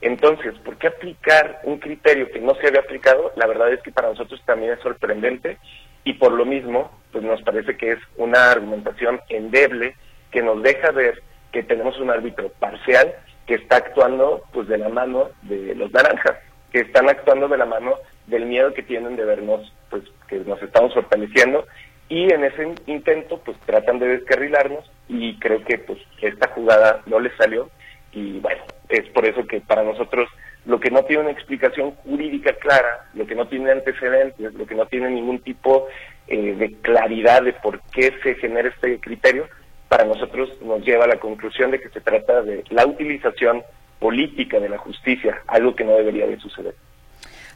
Entonces, 0.02 0.54
¿por 0.64 0.76
qué 0.78 0.88
aplicar 0.88 1.60
un 1.62 1.78
criterio 1.78 2.28
que 2.28 2.40
no 2.40 2.56
se 2.56 2.66
había 2.66 2.80
aplicado? 2.80 3.32
La 3.36 3.46
verdad 3.46 3.72
es 3.72 3.80
que 3.82 3.92
para 3.92 4.08
nosotros 4.08 4.42
también 4.44 4.72
es 4.72 4.80
sorprendente 4.80 5.58
y 6.02 6.14
por 6.14 6.32
lo 6.32 6.44
mismo, 6.44 6.90
pues 7.12 7.22
nos 7.22 7.40
parece 7.42 7.76
que 7.76 7.92
es 7.92 7.98
una 8.16 8.50
argumentación 8.50 9.20
endeble 9.28 9.94
que 10.32 10.42
nos 10.42 10.60
deja 10.60 10.90
ver 10.90 11.22
que 11.52 11.62
tenemos 11.62 12.00
un 12.00 12.10
árbitro 12.10 12.48
parcial 12.58 13.14
que 13.46 13.54
está 13.54 13.76
actuando 13.76 14.42
pues 14.52 14.66
de 14.66 14.78
la 14.78 14.88
mano 14.88 15.30
de 15.42 15.74
los 15.76 15.92
naranjas, 15.92 16.36
que 16.72 16.80
están 16.80 17.08
actuando 17.08 17.46
de 17.46 17.58
la 17.58 17.66
mano 17.66 17.94
del 18.26 18.46
miedo 18.46 18.74
que 18.74 18.82
tienen 18.82 19.14
de 19.14 19.24
vernos 19.24 19.72
pues 19.88 20.02
que 20.26 20.38
nos 20.40 20.60
estamos 20.62 20.94
fortaleciendo 20.94 21.64
y 22.08 22.32
en 22.32 22.44
ese 22.44 22.74
intento 22.86 23.38
pues 23.38 23.56
tratan 23.66 24.00
de 24.00 24.08
descarrilarnos 24.08 24.90
y 25.08 25.38
creo 25.38 25.62
que 25.64 25.78
pues 25.78 26.00
esta 26.20 26.48
jugada 26.48 27.02
no 27.06 27.20
les 27.20 27.36
salió 27.36 27.70
y 28.12 28.38
bueno, 28.40 28.62
es 28.88 29.08
por 29.10 29.24
eso 29.26 29.46
que 29.46 29.60
para 29.60 29.82
nosotros 29.82 30.28
lo 30.64 30.78
que 30.78 30.90
no 30.90 31.04
tiene 31.04 31.22
una 31.22 31.32
explicación 31.32 31.92
jurídica 31.92 32.52
clara, 32.54 33.08
lo 33.14 33.26
que 33.26 33.34
no 33.34 33.48
tiene 33.48 33.72
antecedentes, 33.72 34.54
lo 34.54 34.66
que 34.66 34.74
no 34.74 34.86
tiene 34.86 35.10
ningún 35.10 35.40
tipo 35.40 35.88
eh, 36.28 36.54
de 36.54 36.72
claridad 36.82 37.42
de 37.42 37.52
por 37.54 37.80
qué 37.90 38.12
se 38.22 38.34
genera 38.36 38.68
este 38.68 39.00
criterio, 39.00 39.48
para 39.88 40.04
nosotros 40.04 40.50
nos 40.62 40.84
lleva 40.84 41.04
a 41.04 41.08
la 41.08 41.18
conclusión 41.18 41.70
de 41.70 41.80
que 41.80 41.88
se 41.88 42.00
trata 42.00 42.42
de 42.42 42.64
la 42.70 42.86
utilización 42.86 43.62
política 43.98 44.58
de 44.60 44.68
la 44.68 44.78
justicia, 44.78 45.42
algo 45.46 45.74
que 45.74 45.84
no 45.84 45.96
debería 45.96 46.26
de 46.26 46.38
suceder. 46.38 46.74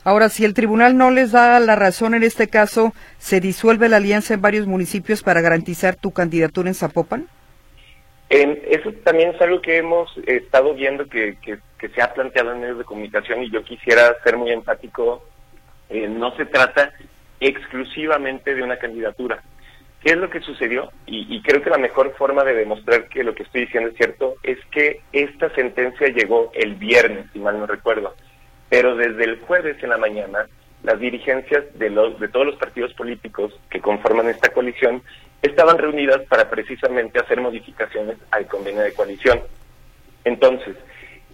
Ahora, 0.04 0.28
si 0.28 0.44
el 0.44 0.54
tribunal 0.54 0.96
no 0.96 1.10
les 1.10 1.32
da 1.32 1.58
la 1.58 1.74
razón 1.74 2.14
en 2.14 2.22
este 2.22 2.46
caso, 2.48 2.92
¿se 3.18 3.40
disuelve 3.40 3.88
la 3.88 3.96
alianza 3.96 4.34
en 4.34 4.40
varios 4.40 4.66
municipios 4.66 5.22
para 5.22 5.40
garantizar 5.40 5.96
tu 5.96 6.12
candidatura 6.12 6.68
en 6.68 6.74
Zapopan? 6.74 7.26
Eso 8.28 8.92
también 9.04 9.30
es 9.30 9.40
algo 9.40 9.60
que 9.60 9.76
hemos 9.76 10.10
estado 10.26 10.74
viendo 10.74 11.06
que, 11.06 11.36
que, 11.40 11.58
se 11.88 12.02
ha 12.02 12.12
planteado 12.12 12.52
en 12.52 12.60
medios 12.60 12.78
de 12.78 12.84
comunicación 12.84 13.44
y 13.44 13.50
yo 13.50 13.62
quisiera 13.62 14.16
ser 14.24 14.36
muy 14.36 14.50
empático. 14.50 15.22
Eh, 15.88 16.08
no 16.08 16.34
se 16.36 16.46
trata 16.46 16.92
exclusivamente 17.38 18.54
de 18.54 18.62
una 18.62 18.76
candidatura. 18.78 19.42
¿Qué 20.02 20.12
es 20.12 20.18
lo 20.18 20.30
que 20.30 20.40
sucedió? 20.40 20.92
Y, 21.06 21.40
creo 21.42 21.62
que 21.62 21.70
la 21.70 21.78
mejor 21.78 22.14
forma 22.16 22.44
de 22.44 22.54
demostrar 22.54 23.08
que 23.08 23.24
lo 23.24 23.34
que 23.34 23.42
estoy 23.42 23.62
diciendo 23.62 23.90
es 23.90 23.96
cierto 23.96 24.34
es 24.42 24.58
que 24.70 25.00
esta 25.12 25.52
sentencia 25.54 26.08
llegó 26.08 26.50
el 26.54 26.74
viernes, 26.74 27.26
si 27.32 27.38
mal 27.38 27.58
no 27.58 27.66
recuerdo. 27.66 28.14
Pero 28.68 28.96
desde 28.96 29.24
el 29.24 29.40
jueves 29.40 29.82
en 29.82 29.90
la 29.90 29.98
mañana, 29.98 30.46
las 30.82 31.00
dirigencias 31.00 31.64
de, 31.78 31.90
los, 31.90 32.20
de 32.20 32.28
todos 32.28 32.46
los 32.46 32.56
partidos 32.56 32.92
políticos 32.94 33.58
que 33.70 33.80
conforman 33.80 34.28
esta 34.28 34.50
coalición 34.50 35.02
estaban 35.42 35.78
reunidas 35.78 36.22
para 36.28 36.48
precisamente 36.48 37.18
hacer 37.18 37.40
modificaciones 37.40 38.16
al 38.30 38.46
convenio 38.46 38.82
de 38.82 38.94
coalición. 38.94 39.40
Entonces, 40.24 40.76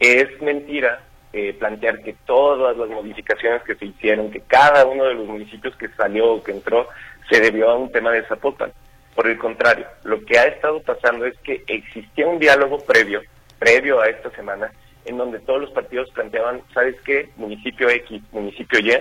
es 0.01 0.41
mentira 0.43 1.03
eh, 1.33 1.55
plantear 1.55 2.03
que 2.03 2.15
todas 2.27 2.77
las 2.77 2.89
modificaciones 2.89 3.63
que 3.63 3.75
se 3.75 3.87
hicieron, 3.87 4.31
que 4.31 4.41
cada 4.41 4.85
uno 4.85 5.05
de 5.05 5.15
los 5.15 5.27
municipios 5.27 5.75
que 5.77 5.89
salió 5.89 6.33
o 6.33 6.43
que 6.43 6.53
entró, 6.53 6.89
se 7.31 7.41
debió 7.41 7.71
a 7.71 7.77
un 7.77 7.91
tema 7.91 8.11
de 8.11 8.25
Zapopan. 8.25 8.73
Por 9.15 9.27
el 9.27 9.39
contrario, 9.39 9.87
lo 10.05 10.25
que 10.25 10.39
ha 10.39 10.45
estado 10.45 10.81
pasando 10.83 11.25
es 11.25 11.39
que 11.39 11.63
existía 11.67 12.27
un 12.27 12.39
diálogo 12.39 12.79
previo, 12.85 13.23
previo 13.59 14.01
a 14.01 14.09
esta 14.09 14.31
semana, 14.31 14.73
en 15.05 15.17
donde 15.17 15.41
todos 15.41 15.61
los 15.61 15.71
partidos 15.71 16.11
planteaban, 16.11 16.63
¿sabes 16.75 16.97
qué? 17.03 17.31
Municipio 17.37 17.89
X, 17.89 18.23
municipio 18.33 18.79
Y, 18.79 18.93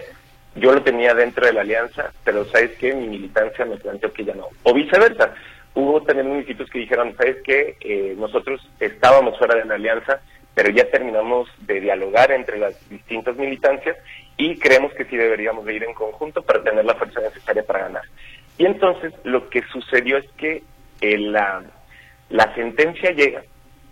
yo 0.55 0.73
lo 0.73 0.83
tenía 0.83 1.13
dentro 1.13 1.45
de 1.45 1.53
la 1.53 1.61
alianza, 1.61 2.11
pero 2.23 2.45
sabes 2.45 2.71
qué, 2.77 2.93
mi 2.93 3.07
militancia 3.07 3.65
me 3.65 3.77
planteó 3.77 4.11
que 4.11 4.25
ya 4.25 4.33
no. 4.33 4.47
O 4.63 4.73
viceversa. 4.73 5.33
Hubo 5.73 6.01
también 6.01 6.27
municipios 6.27 6.69
que 6.69 6.79
dijeron, 6.79 7.15
sabes 7.15 7.37
qué, 7.43 7.77
eh, 7.79 8.15
nosotros 8.17 8.61
estábamos 8.79 9.37
fuera 9.37 9.55
de 9.55 9.65
la 9.65 9.75
alianza, 9.75 10.19
pero 10.53 10.69
ya 10.69 10.89
terminamos 10.89 11.49
de 11.59 11.79
dialogar 11.79 12.31
entre 12.31 12.59
las 12.59 12.89
distintas 12.89 13.37
militancias 13.37 13.95
y 14.35 14.57
creemos 14.57 14.93
que 14.93 15.05
sí 15.05 15.15
deberíamos 15.15 15.63
de 15.65 15.73
ir 15.73 15.83
en 15.85 15.93
conjunto 15.93 16.41
para 16.41 16.61
tener 16.61 16.83
la 16.83 16.95
fuerza 16.95 17.21
necesaria 17.21 17.63
para 17.63 17.83
ganar. 17.83 18.03
Y 18.57 18.65
entonces 18.65 19.13
lo 19.23 19.49
que 19.49 19.63
sucedió 19.71 20.17
es 20.17 20.29
que 20.37 20.63
eh, 20.99 21.17
la, 21.17 21.63
la 22.29 22.53
sentencia 22.53 23.11
llega 23.11 23.43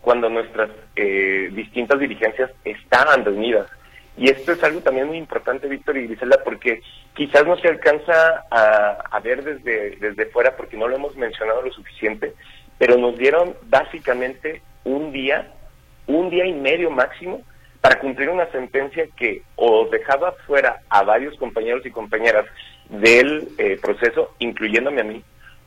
cuando 0.01 0.29
nuestras 0.29 0.69
eh, 0.97 1.49
distintas 1.53 1.99
dirigencias 1.99 2.51
estaban 2.65 3.23
reunidas 3.23 3.67
y 4.19 4.29
esto 4.29 4.51
es 4.51 4.61
algo 4.65 4.81
también 4.81 5.07
muy 5.07 5.17
importante, 5.17 5.69
Víctor 5.69 5.97
y 5.97 6.07
Griselda, 6.07 6.41
porque 6.43 6.81
quizás 7.13 7.45
no 7.45 7.57
se 7.57 7.69
alcanza 7.69 8.43
a, 8.51 9.17
ver 9.23 9.43
desde, 9.45 9.95
desde 9.95 10.25
fuera 10.25 10.57
porque 10.57 10.75
no 10.75 10.89
lo 10.89 10.97
hemos 10.97 11.15
mencionado 11.15 11.61
lo 11.61 11.71
suficiente, 11.71 12.33
pero 12.77 12.97
nos 12.97 13.17
dieron 13.17 13.55
básicamente 13.69 14.61
un 14.83 15.13
día, 15.13 15.53
un 16.07 16.29
día 16.29 16.45
y 16.45 16.51
medio 16.51 16.91
máximo 16.91 17.43
para 17.79 17.99
cumplir 17.99 18.27
una 18.27 18.51
sentencia 18.51 19.07
que 19.15 19.43
o 19.55 19.87
dejaba 19.89 20.33
fuera 20.45 20.81
a 20.89 21.03
varios 21.03 21.37
compañeros 21.37 21.85
y 21.85 21.91
compañeras 21.91 22.45
del 22.89 23.47
eh, 23.57 23.79
proceso, 23.81 24.35
incluyéndome 24.39 24.99
a 24.99 25.05
mí, 25.05 25.23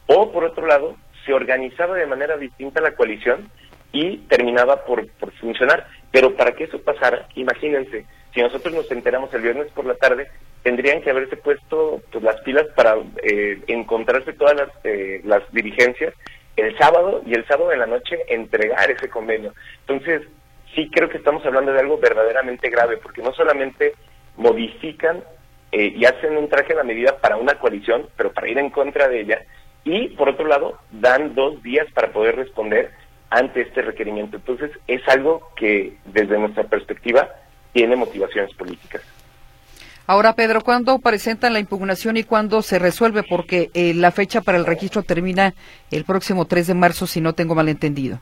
o 0.09 0.30
por 0.30 0.44
otro 0.44 0.66
lado, 0.66 0.97
se 1.25 1.32
organizaba 1.32 1.94
de 1.94 2.06
manera 2.06 2.37
distinta 2.37 2.82
la 2.82 2.97
coalición 2.97 3.49
y 3.92 4.18
terminaba 4.28 4.85
por, 4.85 5.09
por 5.12 5.32
funcionar. 5.32 5.87
Pero 6.11 6.37
para 6.37 6.52
que 6.52 6.64
eso 6.64 6.82
pasara, 6.82 7.28
imagínense, 7.35 8.04
si 8.35 8.41
nosotros 8.41 8.75
nos 8.75 8.91
enteramos 8.91 9.33
el 9.35 9.43
viernes 9.43 9.69
por 9.73 9.85
la 9.85 9.95
tarde, 9.95 10.29
tendrían 10.62 11.03
que 11.03 11.11
haberse 11.11 11.37
puesto 11.37 12.01
pues, 12.11 12.25
las 12.25 12.41
pilas 12.43 12.67
para 12.75 12.97
eh, 13.23 13.61
encontrarse 13.67 14.33
todas 14.33 14.57
las, 14.57 14.69
eh, 14.85 15.21
las 15.25 15.43
dirigencias 15.53 16.15
el 16.57 16.77
sábado 16.77 17.23
y 17.27 17.35
el 17.35 17.47
sábado 17.47 17.73
en 17.73 17.79
la 17.79 17.87
noche 17.87 18.19
entregar 18.29 18.91
ese 18.91 19.09
convenio. 19.09 19.55
Entonces, 19.81 20.23
sí 20.75 20.91
creo 20.91 21.09
que 21.09 21.19
estamos 21.19 21.45
hablando 21.47 21.73
de 21.73 21.81
algo 21.81 21.99
verdaderamente 21.99 22.69
grave, 22.69 22.99
porque 22.99 23.23
no 23.23 23.33
solamente 23.33 23.95
modifican 24.37 25.23
eh, 25.71 25.93
y 25.97 26.05
hacen 26.05 26.37
un 26.37 26.49
traje 26.49 26.75
a 26.75 26.77
la 26.77 26.85
medida 26.85 27.19
para 27.19 27.37
una 27.37 27.59
coalición, 27.59 28.07
pero 28.17 28.33
para 28.33 28.49
ir 28.49 28.59
en 28.59 28.71
contra 28.71 29.09
de 29.09 29.21
ella, 29.21 29.43
y 29.85 30.09
por 30.11 30.29
otro 30.29 30.47
lado, 30.47 30.79
dan 30.91 31.35
dos 31.35 31.62
días 31.62 31.87
para 31.93 32.12
poder 32.12 32.37
responder 32.37 32.91
ante 33.31 33.62
este 33.62 33.83
requerimiento. 33.83 34.37
Entonces, 34.37 34.71
es 34.87 35.07
algo 35.09 35.51
que 35.57 35.97
desde 36.05 36.39
nuestra 36.39 36.65
perspectiva 36.65 37.31
tiene 37.73 37.97
motivaciones 37.97 38.55
políticas. 38.55 39.02
Ahora, 40.07 40.35
Pedro, 40.35 40.62
¿cuándo 40.62 40.99
presentan 40.99 41.52
la 41.52 41.61
impugnación 41.61 42.17
y 42.17 42.25
cuándo 42.25 42.62
se 42.62 42.79
resuelve? 42.79 43.23
Porque 43.23 43.71
eh, 43.73 43.95
la 43.95 44.11
fecha 44.11 44.41
para 44.41 44.59
el 44.59 44.67
registro 44.67 45.02
termina 45.02 45.55
el 45.91 46.05
próximo 46.05 46.47
3 46.47 46.67
de 46.67 46.75
marzo, 46.75 47.07
si 47.07 47.21
no 47.21 47.35
tengo 47.35 47.55
malentendido. 47.55 48.21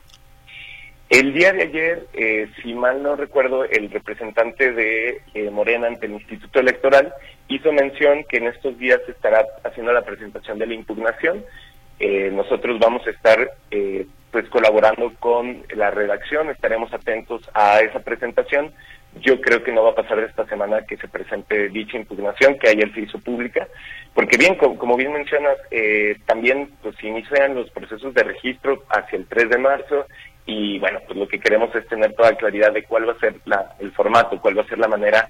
El 1.09 1.33
día 1.33 1.51
de 1.51 1.63
ayer, 1.63 2.07
eh, 2.13 2.47
si 2.61 2.73
mal 2.73 3.03
no 3.03 3.15
recuerdo, 3.15 3.65
el 3.65 3.89
representante 3.89 4.71
de 4.71 5.21
eh, 5.33 5.49
Morena 5.49 5.87
ante 5.87 6.05
el 6.05 6.13
Instituto 6.13 6.59
Electoral 6.59 7.13
hizo 7.49 7.73
mención 7.73 8.23
que 8.29 8.37
en 8.37 8.47
estos 8.47 8.77
días 8.77 9.01
se 9.05 9.11
estará 9.11 9.45
haciendo 9.63 9.91
la 9.91 10.03
presentación 10.03 10.59
de 10.59 10.67
la 10.67 10.73
impugnación. 10.75 11.43
nosotros 12.31 12.79
vamos 12.79 13.05
a 13.05 13.09
estar 13.11 13.51
pues 14.31 14.47
colaborando 14.47 15.13
con 15.19 15.63
la 15.75 15.91
redacción, 15.91 16.49
estaremos 16.49 16.93
atentos 16.93 17.41
a 17.53 17.81
esa 17.81 17.99
presentación 17.99 18.71
yo 19.19 19.41
creo 19.41 19.63
que 19.63 19.71
no 19.71 19.83
va 19.83 19.91
a 19.91 19.95
pasar 19.95 20.19
esta 20.19 20.45
semana 20.47 20.85
que 20.85 20.97
se 20.97 21.07
presente 21.07 21.69
dicha 21.69 21.97
impugnación 21.97 22.57
que 22.57 22.69
ayer 22.69 22.93
se 22.93 23.01
hizo 23.01 23.19
pública, 23.19 23.67
porque 24.13 24.37
bien, 24.37 24.55
como, 24.55 24.95
bien 24.95 25.13
mencionas, 25.13 25.57
eh, 25.69 26.15
también 26.25 26.69
pues 26.81 26.95
inician 27.03 27.55
los 27.55 27.69
procesos 27.71 28.13
de 28.13 28.23
registro 28.23 28.83
hacia 28.89 29.17
el 29.17 29.27
3 29.27 29.49
de 29.49 29.57
marzo 29.57 30.05
y 30.45 30.79
bueno, 30.79 30.99
pues 31.05 31.17
lo 31.17 31.27
que 31.27 31.39
queremos 31.39 31.73
es 31.75 31.87
tener 31.87 32.13
toda 32.13 32.35
claridad 32.35 32.71
de 32.73 32.83
cuál 32.83 33.07
va 33.07 33.13
a 33.13 33.19
ser 33.19 33.35
la, 33.45 33.75
el 33.79 33.91
formato, 33.91 34.39
cuál 34.39 34.57
va 34.57 34.63
a 34.63 34.67
ser 34.67 34.79
la 34.79 34.87
manera 34.87 35.27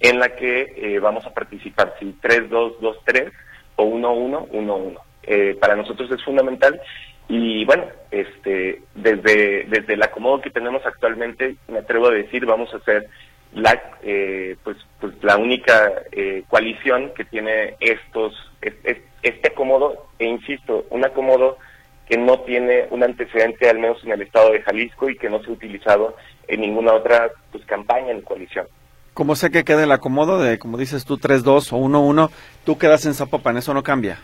en 0.00 0.18
la 0.18 0.34
que 0.34 0.74
eh, 0.76 0.98
vamos 0.98 1.26
a 1.26 1.34
participar, 1.34 1.94
si 1.98 2.06
3-2-2-3 2.22 3.32
o 3.76 3.84
1-1-1-1. 3.84 4.98
Eh, 5.26 5.56
para 5.58 5.74
nosotros 5.74 6.10
es 6.10 6.22
fundamental 6.22 6.80
y 7.28 7.64
bueno, 7.64 7.84
este, 8.10 8.82
desde, 8.94 9.64
desde 9.64 9.94
el 9.94 10.02
acomodo 10.02 10.40
que 10.40 10.50
tenemos 10.50 10.84
actualmente, 10.84 11.56
me 11.68 11.78
atrevo 11.78 12.08
a 12.08 12.14
decir, 12.14 12.44
vamos 12.44 12.72
a 12.74 12.80
ser 12.80 13.08
la, 13.54 13.80
eh, 14.02 14.56
pues, 14.62 14.76
pues 15.00 15.14
la 15.22 15.36
única 15.36 15.92
eh, 16.12 16.44
coalición 16.48 17.12
que 17.14 17.24
tiene 17.24 17.76
estos, 17.80 18.34
este, 18.60 19.48
acomodo, 19.48 20.08
e 20.18 20.26
insisto, 20.26 20.84
un 20.90 21.04
acomodo 21.04 21.58
que 22.06 22.18
no 22.18 22.40
tiene 22.40 22.86
un 22.90 23.02
antecedente, 23.02 23.70
al 23.70 23.78
menos 23.78 24.02
en 24.04 24.12
el 24.12 24.22
estado 24.22 24.52
de 24.52 24.62
Jalisco, 24.62 25.08
y 25.08 25.16
que 25.16 25.30
no 25.30 25.42
se 25.42 25.48
ha 25.48 25.54
utilizado 25.54 26.16
en 26.48 26.60
ninguna 26.60 26.92
otra 26.92 27.30
pues, 27.50 27.64
campaña 27.64 28.10
en 28.10 28.20
coalición. 28.20 28.66
Como 29.14 29.36
sé 29.36 29.50
que 29.50 29.64
queda 29.64 29.84
el 29.84 29.92
acomodo 29.92 30.42
de, 30.42 30.58
como 30.58 30.76
dices 30.76 31.04
tú, 31.04 31.16
3-2 31.16 31.72
o 31.72 31.78
1-1, 31.78 32.30
tú 32.64 32.76
quedas 32.76 33.06
en 33.06 33.14
Zapopan, 33.14 33.56
¿eso 33.56 33.72
no 33.72 33.82
cambia? 33.82 34.18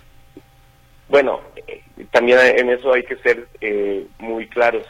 Bueno, 1.10 1.40
eh, 1.66 1.82
también 2.12 2.38
en 2.40 2.70
eso 2.70 2.92
hay 2.92 3.02
que 3.02 3.16
ser 3.16 3.48
eh, 3.60 4.06
muy 4.20 4.46
claros. 4.46 4.86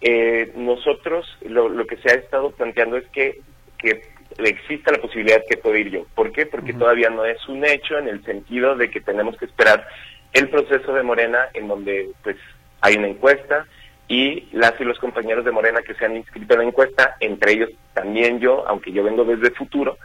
Eh, 0.00 0.50
nosotros 0.56 1.26
lo, 1.42 1.86
que 1.86 1.98
se 1.98 2.10
ha 2.10 2.14
estado 2.14 2.50
planteando 2.52 2.96
es 2.96 3.06
que, 3.08 3.40
que 3.76 4.02
exista 4.38 4.90
la 4.90 5.02
posibilidad 5.02 5.42
que 5.48 5.58
pueda 5.58 5.78
ir 5.78 5.90
yo. 5.90 6.06
¿Por 6.14 6.32
qué? 6.32 6.46
Porque 6.46 6.72
todavía 6.72 7.10
no 7.10 7.26
es 7.26 7.46
un 7.48 7.66
hecho 7.66 7.98
en 7.98 8.08
el 8.08 8.24
sentido 8.24 8.76
de 8.76 8.90
que 8.90 9.02
tenemos 9.02 9.36
que 9.36 9.44
esperar 9.44 9.86
el 10.32 10.48
proceso 10.48 10.94
de 10.94 11.02
Morena 11.02 11.48
en 11.52 11.68
donde 11.68 12.08
pues 12.22 12.36
hay 12.80 12.96
una 12.96 13.08
encuesta 13.08 13.66
y 14.08 14.48
las 14.52 14.80
y 14.80 14.84
los 14.84 14.98
compañeros 14.98 15.44
de 15.44 15.52
Morena 15.52 15.82
que 15.82 15.94
se 15.94 16.06
han 16.06 16.16
inscrito 16.16 16.54
en 16.54 16.60
la 16.60 16.66
encuesta, 16.66 17.16
entre 17.20 17.52
ellos 17.52 17.70
también 17.92 18.40
yo, 18.40 18.66
aunque 18.66 18.90
yo 18.90 19.04
vengo 19.04 19.24
desde 19.24 19.54
futuro, 19.54 19.98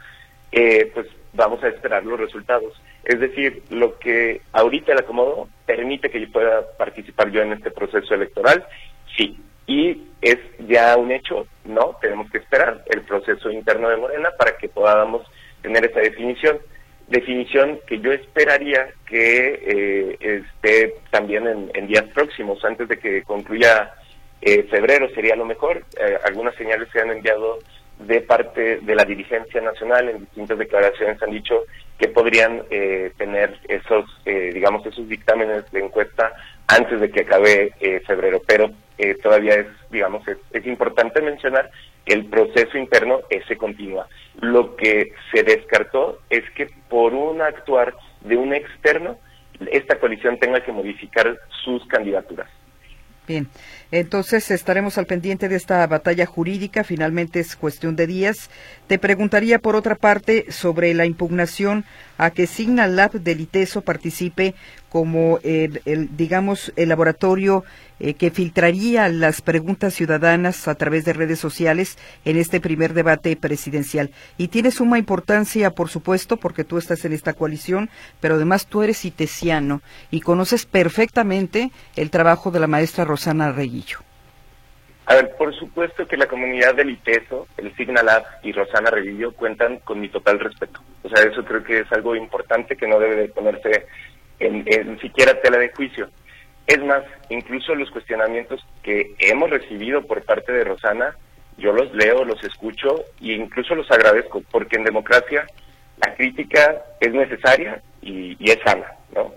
pues 0.50 1.06
vamos 1.32 1.62
a 1.64 1.68
esperar 1.68 2.04
los 2.04 2.20
resultados. 2.20 2.78
Es 3.08 3.18
decir, 3.20 3.62
lo 3.70 3.98
que 3.98 4.42
ahorita 4.52 4.92
el 4.92 4.98
acomodo 4.98 5.48
permite 5.64 6.10
que 6.10 6.20
yo 6.20 6.30
pueda 6.30 6.62
participar 6.76 7.30
yo 7.30 7.40
en 7.40 7.54
este 7.54 7.70
proceso 7.70 8.14
electoral, 8.14 8.66
sí. 9.16 9.40
Y 9.66 10.02
es 10.20 10.36
ya 10.68 10.94
un 10.98 11.10
hecho, 11.10 11.46
no, 11.64 11.96
tenemos 12.02 12.30
que 12.30 12.36
esperar 12.36 12.84
el 12.86 13.00
proceso 13.02 13.50
interno 13.50 13.88
de 13.88 13.96
Morena 13.96 14.30
para 14.38 14.58
que 14.58 14.68
podamos 14.68 15.26
tener 15.62 15.86
esa 15.86 16.00
definición. 16.00 16.58
Definición 17.08 17.80
que 17.86 17.98
yo 17.98 18.12
esperaría 18.12 18.88
que 19.06 19.58
eh, 19.66 20.16
esté 20.20 20.96
también 21.10 21.70
en, 21.72 21.86
días 21.86 22.04
próximos, 22.12 22.62
antes 22.62 22.88
de 22.88 22.98
que 22.98 23.22
concluya 23.22 23.94
eh, 24.42 24.64
febrero 24.64 25.08
sería 25.14 25.34
lo 25.34 25.46
mejor. 25.46 25.82
Eh, 25.98 26.18
algunas 26.26 26.54
señales 26.56 26.90
se 26.92 27.00
han 27.00 27.10
enviado 27.10 27.58
de 28.00 28.20
parte 28.20 28.78
de 28.80 28.94
la 28.94 29.04
dirigencia 29.04 29.60
nacional 29.60 30.08
en 30.08 30.20
distintas 30.20 30.58
declaraciones 30.58 31.20
han 31.22 31.30
dicho 31.30 31.64
que 31.98 32.08
podrían 32.08 32.62
eh, 32.70 33.12
tener 33.16 33.58
esos, 33.68 34.04
eh, 34.24 34.52
digamos, 34.54 34.86
esos 34.86 35.08
dictámenes 35.08 35.70
de 35.72 35.80
encuesta 35.80 36.32
antes 36.68 37.00
de 37.00 37.10
que 37.10 37.20
acabe 37.20 37.72
eh, 37.80 38.00
febrero, 38.06 38.40
pero 38.46 38.70
todavía 39.22 39.54
es, 39.54 39.66
digamos, 39.90 40.26
es, 40.26 40.66
importante 40.66 41.22
mencionar 41.22 41.70
el 42.04 42.26
proceso 42.26 42.76
interno 42.76 43.20
ese 43.30 43.56
continúa. 43.56 44.08
Lo 44.40 44.74
que 44.74 45.12
se 45.32 45.44
descartó 45.44 46.18
es 46.30 46.42
que 46.56 46.68
por 46.88 47.14
un 47.14 47.40
actuar 47.40 47.94
de 48.22 48.36
un 48.36 48.52
externo, 48.52 49.16
esta 49.70 50.00
coalición 50.00 50.38
tenga 50.40 50.64
que 50.64 50.72
modificar 50.72 51.38
sus 51.62 51.86
candidaturas. 51.86 52.48
Bien, 53.28 53.46
entonces 53.90 54.50
estaremos 54.50 54.96
al 54.96 55.04
pendiente 55.04 55.50
de 55.50 55.56
esta 55.56 55.86
batalla 55.86 56.24
jurídica, 56.24 56.82
finalmente 56.82 57.40
es 57.40 57.56
cuestión 57.56 57.94
de 57.94 58.06
días. 58.06 58.48
Te 58.86 58.98
preguntaría 58.98 59.58
por 59.58 59.76
otra 59.76 59.96
parte 59.96 60.50
sobre 60.50 60.94
la 60.94 61.04
impugnación 61.04 61.84
a 62.16 62.30
que 62.30 62.46
Signal 62.46 62.96
Lab 62.96 63.12
del 63.20 63.42
ITESO 63.42 63.82
participe 63.82 64.54
como 64.88 65.38
el, 65.42 65.80
digamos 66.16 66.72
el 66.76 66.88
laboratorio 66.88 67.64
eh, 68.00 68.14
que 68.14 68.30
filtraría 68.30 69.08
las 69.08 69.42
preguntas 69.42 69.94
ciudadanas 69.94 70.68
a 70.68 70.74
través 70.76 71.04
de 71.04 71.12
redes 71.12 71.38
sociales 71.38 71.98
en 72.24 72.36
este 72.36 72.60
primer 72.60 72.94
debate 72.94 73.36
presidencial. 73.36 74.10
Y 74.36 74.48
tiene 74.48 74.70
suma 74.70 74.98
importancia, 74.98 75.70
por 75.70 75.88
supuesto, 75.88 76.36
porque 76.36 76.64
tú 76.64 76.78
estás 76.78 77.04
en 77.04 77.12
esta 77.12 77.32
coalición, 77.32 77.90
pero 78.20 78.36
además 78.36 78.66
tú 78.66 78.82
eres 78.82 79.04
itesiano 79.04 79.82
y 80.10 80.20
conoces 80.20 80.64
perfectamente 80.64 81.70
el 81.96 82.10
trabajo 82.10 82.50
de 82.50 82.60
la 82.60 82.66
maestra 82.66 83.04
Rosana 83.04 83.52
Reguillo. 83.52 83.98
A 85.06 85.14
ver, 85.14 85.34
por 85.38 85.54
supuesto 85.54 86.06
que 86.06 86.18
la 86.18 86.26
comunidad 86.26 86.74
del 86.74 86.90
ITESO, 86.90 87.48
el 87.56 87.74
Signalab 87.76 88.24
y 88.42 88.52
Rosana 88.52 88.90
Reguillo 88.90 89.32
cuentan 89.32 89.78
con 89.78 90.00
mi 90.00 90.10
total 90.10 90.38
respeto. 90.38 90.80
O 91.02 91.08
sea, 91.08 91.24
eso 91.24 91.42
creo 91.46 91.64
que 91.64 91.80
es 91.80 91.92
algo 91.92 92.14
importante 92.14 92.76
que 92.76 92.86
no 92.86 93.00
debe 93.00 93.16
de 93.16 93.28
ponerse 93.28 93.86
en, 94.40 94.98
siquiera 95.00 95.40
tela 95.40 95.58
de 95.58 95.70
juicio. 95.70 96.08
Es 96.66 96.82
más, 96.84 97.02
incluso 97.30 97.74
los 97.74 97.90
cuestionamientos 97.90 98.64
que 98.82 99.14
hemos 99.18 99.50
recibido 99.50 100.02
por 100.06 100.22
parte 100.22 100.52
de 100.52 100.64
Rosana, 100.64 101.16
yo 101.56 101.72
los 101.72 101.92
leo, 101.94 102.24
los 102.24 102.42
escucho 102.44 103.04
e 103.20 103.32
incluso 103.32 103.74
los 103.74 103.90
agradezco, 103.90 104.42
porque 104.50 104.76
en 104.76 104.84
democracia 104.84 105.46
la 106.04 106.14
crítica 106.14 106.82
es 107.00 107.12
necesaria 107.12 107.82
y, 108.02 108.36
es 108.50 108.58
sana, 108.64 108.92
¿no? 109.14 109.32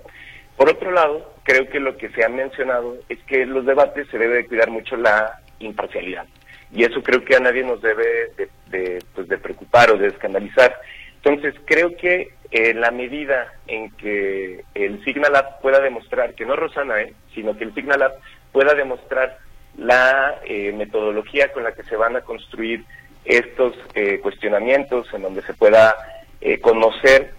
Por 0.55 0.69
otro 0.69 0.91
lado, 0.91 1.33
creo 1.43 1.67
que 1.69 1.79
lo 1.79 1.97
que 1.97 2.09
se 2.09 2.23
ha 2.23 2.29
mencionado 2.29 2.97
es 3.09 3.17
que 3.23 3.43
en 3.43 3.53
los 3.53 3.65
debates 3.65 4.07
se 4.09 4.19
debe 4.19 4.35
de 4.35 4.47
cuidar 4.47 4.69
mucho 4.69 4.95
la 4.95 5.39
imparcialidad. 5.59 6.27
Y 6.71 6.83
eso 6.83 7.01
creo 7.01 7.23
que 7.25 7.35
a 7.35 7.39
nadie 7.39 7.63
nos 7.63 7.81
debe 7.81 8.31
de, 8.67 8.99
pues 9.15 9.27
de 9.27 9.37
preocupar 9.37 9.91
o 9.91 9.97
de 9.97 10.07
escandalizar. 10.07 10.79
Entonces, 11.23 11.55
creo 11.65 11.95
que 11.95 12.33
en 12.51 12.81
la 12.81 12.91
medida 12.91 13.53
en 13.67 13.91
que 13.91 14.63
el 14.73 15.03
Signalab 15.03 15.61
pueda 15.61 15.79
demostrar, 15.79 16.33
que 16.33 16.45
no 16.45 16.55
Rosana, 16.55 17.01
¿eh? 17.01 17.13
sino 17.33 17.57
que 17.57 17.63
el 17.63 17.73
Signalab 17.73 18.13
pueda 18.51 18.73
demostrar 18.73 19.37
la 19.77 20.39
eh, 20.45 20.73
metodología 20.73 21.51
con 21.53 21.63
la 21.63 21.73
que 21.73 21.83
se 21.83 21.95
van 21.95 22.15
a 22.15 22.21
construir 22.21 22.83
estos 23.23 23.73
eh, 23.93 24.19
cuestionamientos, 24.21 25.07
en 25.13 25.21
donde 25.21 25.41
se 25.43 25.53
pueda 25.53 25.95
eh, 26.41 26.59
conocer 26.59 27.31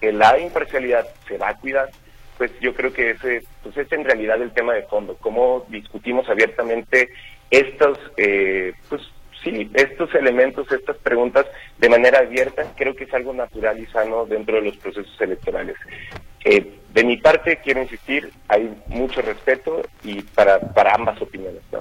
que 0.00 0.12
la 0.12 0.38
imparcialidad 0.38 1.06
se 1.26 1.38
va 1.38 1.48
a 1.48 1.56
cuidar, 1.56 1.90
pues 2.38 2.52
yo 2.60 2.74
creo 2.74 2.92
que 2.92 3.10
ese 3.10 3.42
pues 3.62 3.76
es 3.76 3.90
en 3.92 4.04
realidad 4.04 4.40
el 4.40 4.52
tema 4.52 4.74
de 4.74 4.82
fondo, 4.82 5.16
cómo 5.20 5.66
discutimos 5.68 6.28
abiertamente 6.28 7.10
estos 7.50 7.98
eh, 8.16 8.72
pues 8.88 9.02
sí, 9.42 9.70
estos 9.74 10.14
elementos, 10.14 10.70
estas 10.70 10.96
preguntas 10.98 11.46
de 11.78 11.88
manera 11.88 12.20
abierta, 12.20 12.64
creo 12.76 12.94
que 12.94 13.04
es 13.04 13.14
algo 13.14 13.32
natural 13.32 13.78
y 13.78 13.86
sano 13.86 14.26
dentro 14.26 14.56
de 14.56 14.62
los 14.62 14.76
procesos 14.76 15.20
electorales. 15.20 15.76
Eh, 16.44 16.78
de 16.92 17.04
mi 17.04 17.18
parte, 17.18 17.60
quiero 17.62 17.82
insistir, 17.82 18.30
hay 18.48 18.74
mucho 18.88 19.20
respeto 19.22 19.82
y 20.02 20.22
para, 20.22 20.58
para 20.58 20.94
ambas 20.94 21.20
opiniones. 21.20 21.62
¿no? 21.70 21.80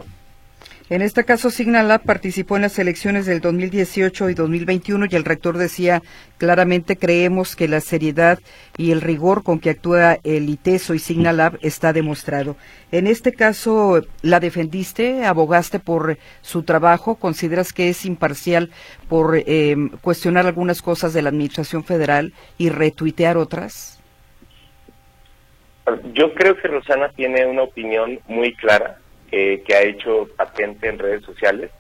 En 0.89 1.03
este 1.03 1.23
caso, 1.23 1.51
Signalab 1.51 2.01
participó 2.01 2.55
en 2.55 2.63
las 2.63 2.79
elecciones 2.79 3.27
del 3.27 3.41
2018 3.41 4.31
y 4.31 4.33
2021 4.33 5.05
y 5.07 5.15
el 5.15 5.23
rector 5.23 5.59
decía 5.59 6.01
claramente 6.39 6.97
creemos 6.97 7.55
que 7.55 7.67
la 7.67 7.79
seriedad 7.79 8.39
y 8.75 8.91
el 8.91 9.01
rigor 9.01 9.43
con 9.43 9.59
que 9.59 9.69
actúa 9.69 10.17
el 10.23 10.49
ITESO 10.49 10.95
y 10.95 10.99
Signalab 10.99 11.59
está 11.61 11.93
demostrado. 11.93 12.55
En 12.91 13.05
este 13.05 13.33
caso, 13.33 14.01
¿la 14.23 14.39
defendiste? 14.39 15.25
¿Abogaste 15.25 15.77
por 15.77 16.17
su 16.41 16.63
trabajo? 16.63 17.17
¿Consideras 17.17 17.71
que 17.71 17.89
es 17.89 18.03
imparcial 18.05 18.71
por 19.07 19.37
eh, 19.37 19.75
cuestionar 20.01 20.47
algunas 20.47 20.81
cosas 20.81 21.13
de 21.13 21.21
la 21.21 21.29
Administración 21.29 21.83
Federal 21.83 22.33
y 22.57 22.69
retuitear 22.69 23.37
otras? 23.37 24.01
Yo 26.15 26.33
creo 26.33 26.57
que 26.57 26.67
Rosana 26.67 27.09
tiene 27.09 27.45
una 27.45 27.61
opinión 27.61 28.19
muy 28.27 28.55
clara 28.55 28.97
eh, 29.31 29.63
que 29.65 29.75
ha 29.75 29.81
hecho 29.81 30.27
patente 30.35 30.87
en 30.87 30.99
redes 30.99 31.23
sociales 31.23 31.71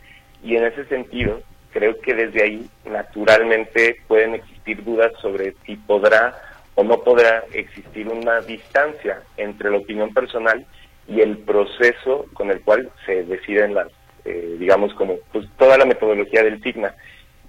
y 0.43 0.55
en 0.55 0.65
ese 0.65 0.85
sentido 0.85 1.41
creo 1.71 1.99
que 1.99 2.13
desde 2.13 2.43
ahí 2.43 2.69
naturalmente 2.85 3.97
pueden 4.07 4.35
existir 4.35 4.83
dudas 4.83 5.11
sobre 5.21 5.53
si 5.65 5.75
podrá 5.75 6.35
o 6.75 6.83
no 6.83 7.01
podrá 7.01 7.43
existir 7.53 8.07
una 8.07 8.39
distancia 8.41 9.21
entre 9.37 9.69
la 9.69 9.77
opinión 9.77 10.13
personal 10.13 10.65
y 11.07 11.21
el 11.21 11.39
proceso 11.39 12.25
con 12.33 12.51
el 12.51 12.61
cual 12.61 12.89
se 13.05 13.23
deciden 13.23 13.73
las, 13.73 13.87
eh, 14.25 14.55
digamos, 14.59 14.93
como 14.93 15.17
pues, 15.31 15.47
toda 15.57 15.77
la 15.77 15.85
metodología 15.85 16.43
del 16.43 16.61
SIGNA. 16.61 16.95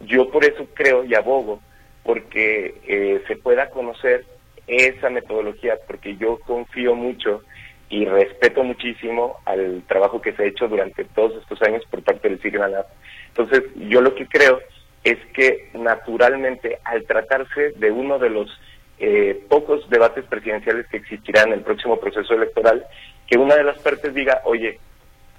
Yo 0.00 0.30
por 0.30 0.44
eso 0.44 0.66
creo 0.74 1.04
y 1.04 1.14
abogo 1.14 1.60
porque 2.02 2.74
eh, 2.86 3.22
se 3.28 3.36
pueda 3.36 3.70
conocer 3.70 4.24
esa 4.66 5.10
metodología, 5.10 5.74
porque 5.86 6.16
yo 6.16 6.38
confío 6.40 6.94
mucho 6.94 7.42
y 7.90 8.04
respeto 8.04 8.62
muchísimo 8.62 9.36
al 9.44 9.82
trabajo 9.86 10.22
que 10.22 10.32
se 10.32 10.44
ha 10.44 10.46
hecho 10.46 10.68
durante 10.68 11.04
todos 11.04 11.42
estos 11.42 11.60
años 11.62 11.82
por 11.90 12.02
parte 12.02 12.28
del 12.28 12.40
Signal 12.40 12.86
Entonces, 13.28 13.64
yo 13.76 14.00
lo 14.00 14.14
que 14.14 14.26
creo 14.26 14.60
es 15.02 15.18
que 15.34 15.70
naturalmente, 15.74 16.78
al 16.84 17.04
tratarse 17.04 17.72
de 17.76 17.90
uno 17.90 18.18
de 18.18 18.30
los 18.30 18.60
eh, 19.00 19.44
pocos 19.48 19.88
debates 19.90 20.24
presidenciales 20.26 20.86
que 20.86 20.98
existirán 20.98 21.48
en 21.48 21.54
el 21.54 21.60
próximo 21.62 21.98
proceso 21.98 22.34
electoral, 22.34 22.86
que 23.26 23.38
una 23.38 23.56
de 23.56 23.64
las 23.64 23.78
partes 23.80 24.14
diga, 24.14 24.40
oye, 24.44 24.78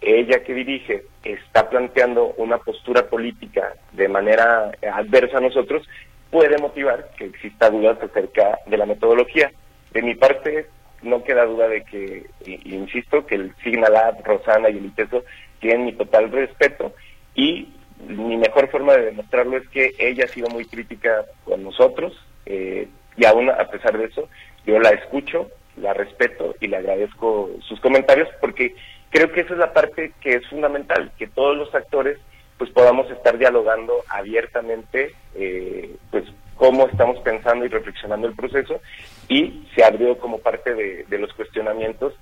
ella 0.01 0.43
que 0.43 0.53
dirige 0.53 1.03
está 1.23 1.69
planteando 1.69 2.33
una 2.37 2.57
postura 2.57 3.07
política 3.07 3.75
de 3.91 4.07
manera 4.07 4.71
adversa 4.93 5.37
a 5.37 5.41
nosotros, 5.41 5.87
puede 6.31 6.57
motivar 6.57 7.11
que 7.17 7.25
exista 7.25 7.69
dudas 7.69 7.97
acerca 8.01 8.59
de 8.65 8.77
la 8.77 8.85
metodología. 8.85 9.51
De 9.91 10.01
mi 10.01 10.15
parte, 10.15 10.67
no 11.01 11.23
queda 11.23 11.45
duda 11.45 11.67
de 11.67 11.83
que, 11.83 12.25
insisto, 12.65 13.25
que 13.25 13.35
el 13.35 13.55
Signalab, 13.63 14.23
Rosana 14.23 14.69
y 14.69 14.77
el 14.77 14.85
ITESO 14.85 15.23
tienen 15.59 15.85
mi 15.85 15.93
total 15.93 16.31
respeto 16.31 16.93
y 17.35 17.69
mi 18.07 18.37
mejor 18.37 18.69
forma 18.69 18.93
de 18.93 19.05
demostrarlo 19.05 19.57
es 19.57 19.67
que 19.69 19.93
ella 19.99 20.25
ha 20.25 20.27
sido 20.27 20.49
muy 20.49 20.65
crítica 20.65 21.25
con 21.45 21.63
nosotros 21.63 22.13
eh, 22.45 22.87
y 23.15 23.25
aún 23.25 23.49
a 23.49 23.67
pesar 23.69 23.97
de 23.97 24.05
eso 24.05 24.27
yo 24.65 24.79
la 24.79 24.89
escucho, 24.89 25.49
la 25.77 25.93
respeto 25.93 26.55
y 26.59 26.67
le 26.67 26.77
agradezco 26.77 27.49
sus 27.67 27.79
comentarios 27.79 28.27
porque 28.39 28.75
creo 29.09 29.31
que 29.31 29.41
esa 29.41 29.53
es 29.53 29.59
la 29.59 29.73
parte 29.73 30.13
que 30.21 30.35
es 30.35 30.47
fundamental, 30.47 31.11
que 31.17 31.27
todos 31.27 31.55
los 31.55 31.73
actores 31.75 32.17
pues 32.57 32.69
podamos 32.71 33.09
estar 33.11 33.37
dialogando 33.37 33.93
abiertamente 34.09 35.13
eh, 35.35 35.95
pues 36.09 36.25
cómo 36.61 36.87
estamos 36.87 37.17
pensando 37.21 37.65
y 37.65 37.69
reflexionando 37.69 38.27
el 38.27 38.35
proceso 38.35 38.81
y 39.27 39.65
se 39.75 39.83
abrió 39.83 40.19
como 40.19 40.37
parte 40.37 40.75
de, 40.75 41.17
los 41.17 41.33
cuestionamientos 41.33 42.13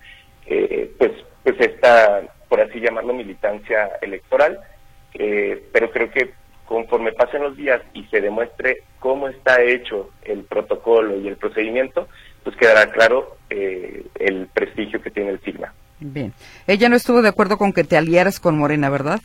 eh, 0.45 0.89
pues 0.97 1.11
pues 1.43 1.59
esta 1.59 2.21
por 2.47 2.61
así 2.61 2.79
llamarlo 2.79 3.13
militancia 3.13 3.89
electoral 4.01 4.57
eh, 5.13 5.61
pero 5.73 5.91
creo 5.91 6.09
que 6.09 6.31
conforme 6.65 7.11
pasen 7.11 7.43
los 7.43 7.57
días 7.57 7.81
y 7.93 8.05
se 8.05 8.21
demuestre 8.21 8.83
cómo 8.99 9.27
está 9.27 9.61
hecho 9.61 10.09
el 10.23 10.45
protocolo 10.45 11.19
y 11.19 11.27
el 11.27 11.35
procedimiento 11.35 12.07
pues 12.45 12.55
quedará 12.55 12.89
claro 12.93 13.35
eh, 13.49 14.05
el 14.15 14.47
prestigio 14.47 15.01
que 15.01 15.11
tiene 15.11 15.31
el 15.31 15.41
sigma. 15.41 15.73
Bien. 15.99 16.31
Ella 16.65 16.87
no 16.87 16.95
estuvo 16.95 17.21
de 17.21 17.27
acuerdo 17.27 17.57
con 17.57 17.73
que 17.73 17.83
te 17.83 17.97
aliaras 17.97 18.39
con 18.39 18.57
Morena 18.57 18.89
verdad 18.89 19.19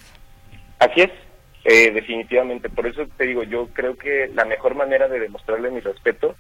así 0.81 1.03
es 1.03 1.11
eh, 1.65 1.91
definitivamente, 1.93 2.69
por 2.69 2.87
eso 2.87 3.07
te 3.17 3.25
digo, 3.25 3.43
yo 3.43 3.69
creo 3.73 3.97
que 3.97 4.31
la 4.35 4.45
mejor 4.45 4.75
manera 4.75 5.09
de 5.09 5.19
demostrarle 5.19 5.71
mi 5.71 5.81
respeto 5.81 6.37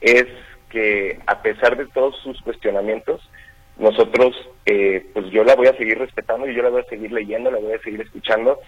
es 0.00 0.26
que 0.70 1.18
a 1.26 1.42
pesar 1.42 1.76
de 1.76 1.86
todos 1.86 2.16
sus 2.22 2.40
cuestionamientos, 2.42 3.28
nosotros, 3.76 4.36
eh, 4.66 5.06
pues 5.12 5.26
yo 5.30 5.42
la 5.42 5.56
voy 5.56 5.66
a 5.66 5.76
seguir 5.76 5.98
respetando 5.98 6.48
y 6.48 6.54
yo 6.54 6.62
la 6.62 6.68
voy 6.68 6.82
a 6.82 6.88
seguir 6.88 7.10
leyendo, 7.10 7.50
la 7.50 7.58
voy 7.58 7.72
a 7.72 7.80
seguir 7.80 8.00
escuchando 8.00 8.60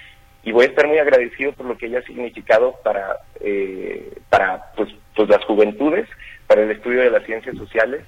y 0.42 0.52
voy 0.52 0.64
a 0.64 0.68
estar 0.68 0.88
muy 0.88 0.98
agradecido 0.98 1.52
por 1.52 1.66
lo 1.66 1.76
que 1.76 1.86
ella 1.86 1.98
ha 2.00 2.02
significado 2.02 2.74
para, 2.82 3.18
eh, 3.40 4.12
para 4.30 4.72
pues, 4.76 4.88
pues 5.14 5.28
las 5.28 5.44
juventudes, 5.44 6.08
para 6.46 6.62
el 6.62 6.70
estudio 6.70 7.02
de 7.02 7.10
las 7.10 7.24
ciencias 7.24 7.56
sociales 7.56 8.02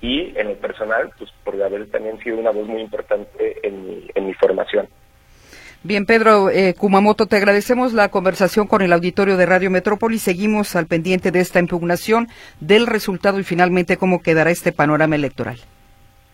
y 0.00 0.36
en 0.36 0.48
el 0.48 0.56
personal, 0.56 1.10
pues 1.18 1.30
por 1.44 1.60
haber 1.62 1.86
también 1.90 2.18
sido 2.18 2.38
una 2.38 2.50
voz 2.50 2.66
muy 2.66 2.80
importante 2.80 3.58
en 3.62 4.10
en 4.14 4.26
mi 4.26 4.34
formación. 4.34 4.88
Bien, 5.84 6.06
Pedro 6.06 6.48
eh, 6.48 6.72
Kumamoto, 6.72 7.26
te 7.26 7.36
agradecemos 7.36 7.92
la 7.92 8.08
conversación 8.08 8.66
con 8.66 8.80
el 8.80 8.90
auditorio 8.90 9.36
de 9.36 9.44
Radio 9.44 9.70
Metrópoli. 9.70 10.18
Seguimos 10.18 10.76
al 10.76 10.86
pendiente 10.86 11.30
de 11.30 11.40
esta 11.40 11.60
impugnación, 11.60 12.28
del 12.58 12.86
resultado 12.86 13.38
y 13.38 13.44
finalmente 13.44 13.98
cómo 13.98 14.22
quedará 14.22 14.50
este 14.50 14.72
panorama 14.72 15.14
electoral. 15.14 15.58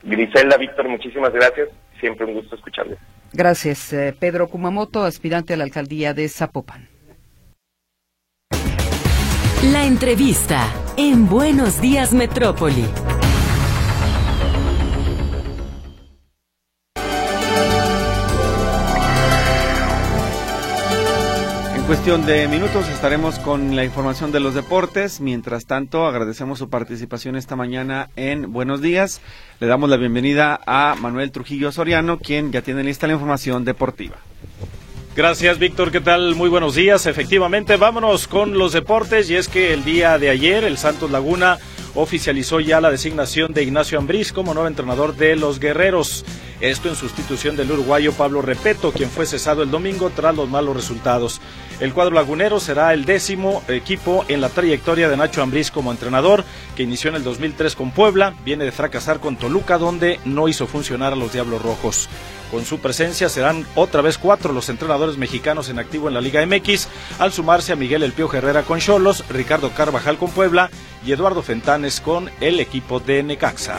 Griselda, 0.05 0.57
Víctor, 0.57 0.89
muchísimas 0.89 1.33
gracias. 1.33 1.69
Siempre 1.99 2.27
un 2.27 2.35
gusto 2.35 2.55
escucharles. 2.55 2.99
Gracias. 3.33 3.93
Eh, 3.93 4.15
Pedro 4.17 4.47
Kumamoto, 4.47 5.03
aspirante 5.03 5.55
a 5.55 5.57
la 5.57 5.65
alcaldía 5.65 6.15
de 6.15 6.29
Zapopan. 6.29 6.89
La 9.73 9.85
entrevista 9.85 10.73
en 10.97 11.29
Buenos 11.29 11.81
Días 11.81 12.13
Metrópoli. 12.13 12.87
Cuestión 21.90 22.24
de 22.24 22.46
minutos 22.46 22.88
estaremos 22.88 23.40
con 23.40 23.74
la 23.74 23.83
información 23.83 24.31
de 24.31 24.38
los 24.38 24.55
deportes. 24.55 25.20
Mientras 25.20 25.66
tanto, 25.66 26.07
agradecemos 26.07 26.61
su 26.61 26.70
participación 26.70 27.35
esta 27.35 27.57
mañana 27.57 28.11
en 28.14 28.53
Buenos 28.53 28.81
Días. 28.81 29.20
Le 29.59 29.66
damos 29.66 29.90
la 29.90 29.96
bienvenida 29.96 30.61
a 30.68 30.94
Manuel 31.00 31.33
Trujillo 31.33 31.72
Soriano, 31.72 32.20
quien 32.20 32.53
ya 32.53 32.62
tiene 32.62 32.85
lista 32.85 33.09
la 33.09 33.14
información 33.14 33.64
deportiva. 33.64 34.18
Gracias, 35.16 35.59
Víctor. 35.59 35.90
¿Qué 35.90 36.00
tal? 36.00 36.37
Muy 36.37 36.48
buenos 36.48 36.76
días. 36.76 37.07
Efectivamente, 37.07 37.76
vámonos 37.76 38.29
con 38.29 38.57
los 38.57 38.72
deportes. 38.72 39.29
Y 39.29 39.35
es 39.35 39.48
que 39.48 39.72
el 39.72 39.83
día 39.83 40.16
de 40.18 40.31
ayer, 40.31 40.62
el 40.62 40.79
Santos 40.79 41.11
Laguna 41.11 41.59
oficializó 41.96 42.61
ya 42.61 42.81
la 42.81 42.92
designación 42.92 43.53
de 43.53 43.64
Ignacio 43.64 43.98
Ambriz 43.98 44.33
como 44.33 44.55
nuevo 44.55 44.68
entrenador 44.68 45.16
de 45.16 45.35
los 45.35 45.59
Guerreros. 45.59 46.24
Esto 46.61 46.90
en 46.90 46.96
sustitución 46.96 47.57
del 47.57 47.73
uruguayo 47.73 48.12
Pablo 48.12 48.42
Repeto, 48.42 48.92
quien 48.92 49.09
fue 49.09 49.25
cesado 49.25 49.62
el 49.62 49.70
domingo 49.70 50.11
tras 50.11 50.37
los 50.37 50.46
malos 50.46 50.77
resultados. 50.77 51.40
El 51.81 51.94
cuadro 51.94 52.14
lagunero 52.14 52.61
será 52.61 52.92
el 52.92 53.07
décimo 53.07 53.62
equipo 53.68 54.27
en 54.29 54.42
la 54.42 54.51
trayectoria 54.51 55.09
de 55.09 55.16
Nacho 55.16 55.42
Ambriz 55.42 55.70
como 55.70 55.90
entrenador, 55.90 56.44
que 56.77 56.83
inició 56.83 57.09
en 57.09 57.16
el 57.16 57.25
2003 57.25 57.75
con 57.75 57.92
Puebla, 57.92 58.35
viene 58.44 58.66
de 58.66 58.73
fracasar 58.73 59.20
con 59.20 59.37
Toluca, 59.37 59.79
donde 59.79 60.20
no 60.27 60.49
hizo 60.49 60.66
funcionar 60.66 61.14
a 61.14 61.16
los 61.16 61.33
Diablos 61.33 61.62
Rojos. 61.62 62.11
Con 62.51 62.66
su 62.66 62.79
presencia 62.79 63.31
serán 63.31 63.64
otra 63.75 64.03
vez 64.03 64.18
cuatro 64.18 64.53
los 64.53 64.68
entrenadores 64.68 65.16
mexicanos 65.16 65.70
en 65.70 65.79
activo 65.79 66.09
en 66.09 66.14
la 66.14 66.20
Liga 66.20 66.44
MX, 66.44 66.88
al 67.18 67.33
sumarse 67.33 67.73
a 67.73 67.77
Miguel 67.77 68.03
El 68.03 68.12
Pío 68.12 68.31
Herrera 68.31 68.64
con 68.64 68.81
Cholos, 68.81 69.25
Ricardo 69.31 69.70
Carvajal 69.70 70.18
con 70.18 70.31
Puebla 70.31 70.68
y 71.07 71.12
Eduardo 71.12 71.42
Fentanes 71.42 72.03
con 72.03 72.31
el 72.42 72.61
equipo 72.61 73.01
de 73.01 73.23
Necaxa. 73.23 73.79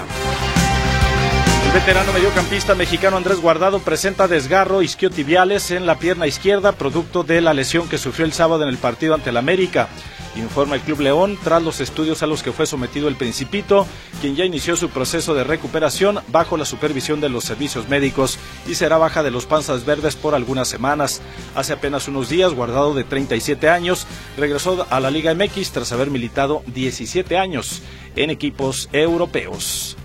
Veterano 1.73 2.11
mediocampista 2.11 2.75
mexicano 2.75 3.15
Andrés 3.15 3.39
Guardado 3.39 3.79
presenta 3.79 4.27
desgarro 4.27 4.81
isquiotibiales 4.81 5.71
en 5.71 5.85
la 5.85 5.97
pierna 5.97 6.27
izquierda, 6.27 6.73
producto 6.73 7.23
de 7.23 7.39
la 7.39 7.53
lesión 7.53 7.87
que 7.87 7.97
sufrió 7.97 8.25
el 8.25 8.33
sábado 8.33 8.63
en 8.63 8.69
el 8.69 8.77
partido 8.77 9.13
ante 9.13 9.29
el 9.29 9.37
América. 9.37 9.87
Informa 10.35 10.75
el 10.75 10.81
Club 10.81 10.99
León 10.99 11.39
tras 11.41 11.63
los 11.63 11.79
estudios 11.79 12.23
a 12.23 12.27
los 12.27 12.43
que 12.43 12.51
fue 12.51 12.65
sometido 12.65 13.07
el 13.07 13.15
Principito, 13.15 13.87
quien 14.19 14.35
ya 14.35 14.43
inició 14.43 14.75
su 14.75 14.89
proceso 14.89 15.33
de 15.33 15.45
recuperación 15.45 16.19
bajo 16.27 16.57
la 16.57 16.65
supervisión 16.65 17.21
de 17.21 17.29
los 17.29 17.45
servicios 17.45 17.87
médicos 17.87 18.37
y 18.67 18.75
será 18.75 18.97
baja 18.97 19.23
de 19.23 19.31
los 19.31 19.45
panzas 19.45 19.85
verdes 19.85 20.17
por 20.17 20.35
algunas 20.35 20.67
semanas. 20.67 21.21
Hace 21.55 21.71
apenas 21.71 22.09
unos 22.09 22.27
días, 22.27 22.53
Guardado 22.53 22.93
de 22.93 23.05
37 23.05 23.69
años, 23.69 24.07
regresó 24.35 24.85
a 24.89 24.99
la 24.99 25.09
Liga 25.09 25.33
MX 25.33 25.71
tras 25.71 25.93
haber 25.93 26.09
militado 26.09 26.63
17 26.67 27.37
años 27.37 27.81
en 28.17 28.29
equipos 28.29 28.89
europeos. 28.91 29.95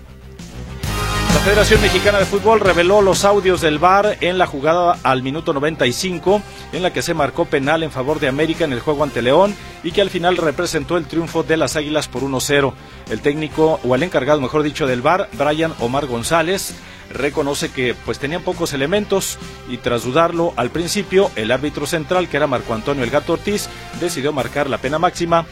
La 1.37 1.43
Federación 1.43 1.81
Mexicana 1.81 2.17
de 2.17 2.25
Fútbol 2.25 2.59
reveló 2.59 2.99
los 3.03 3.23
audios 3.23 3.61
del 3.61 3.77
VAR 3.77 4.17
en 4.21 4.39
la 4.39 4.47
jugada 4.47 4.97
al 5.03 5.21
minuto 5.21 5.53
95, 5.53 6.41
en 6.73 6.81
la 6.81 6.91
que 6.91 7.03
se 7.03 7.13
marcó 7.13 7.45
penal 7.45 7.83
en 7.83 7.91
favor 7.91 8.19
de 8.19 8.27
América 8.27 8.65
en 8.65 8.73
el 8.73 8.79
juego 8.79 9.03
ante 9.03 9.21
León 9.21 9.55
y 9.83 9.91
que 9.91 10.01
al 10.01 10.09
final 10.09 10.35
representó 10.35 10.97
el 10.97 11.05
triunfo 11.05 11.43
de 11.43 11.55
las 11.55 11.75
Águilas 11.75 12.07
por 12.07 12.23
1-0. 12.23 12.73
El 13.11 13.21
técnico, 13.21 13.79
o 13.83 13.93
el 13.93 14.01
encargado, 14.01 14.41
mejor 14.41 14.63
dicho, 14.63 14.87
del 14.87 15.03
VAR, 15.03 15.29
Brian 15.33 15.75
Omar 15.79 16.07
González, 16.07 16.73
reconoce 17.11 17.69
que 17.69 17.95
pues 18.05 18.19
tenían 18.19 18.43
pocos 18.43 18.73
elementos 18.73 19.37
y 19.69 19.77
tras 19.77 20.03
dudarlo 20.03 20.53
al 20.55 20.69
principio, 20.69 21.31
el 21.35 21.51
árbitro 21.51 21.85
central, 21.85 22.29
que 22.29 22.37
era 22.37 22.47
Marco 22.47 22.73
Antonio 22.73 23.03
El 23.03 23.09
Gato 23.09 23.33
Ortiz, 23.33 23.69
decidió 23.99 24.33
marcar 24.33 24.69
la 24.69 24.77
pena 24.77 24.99
máxima 24.99 25.45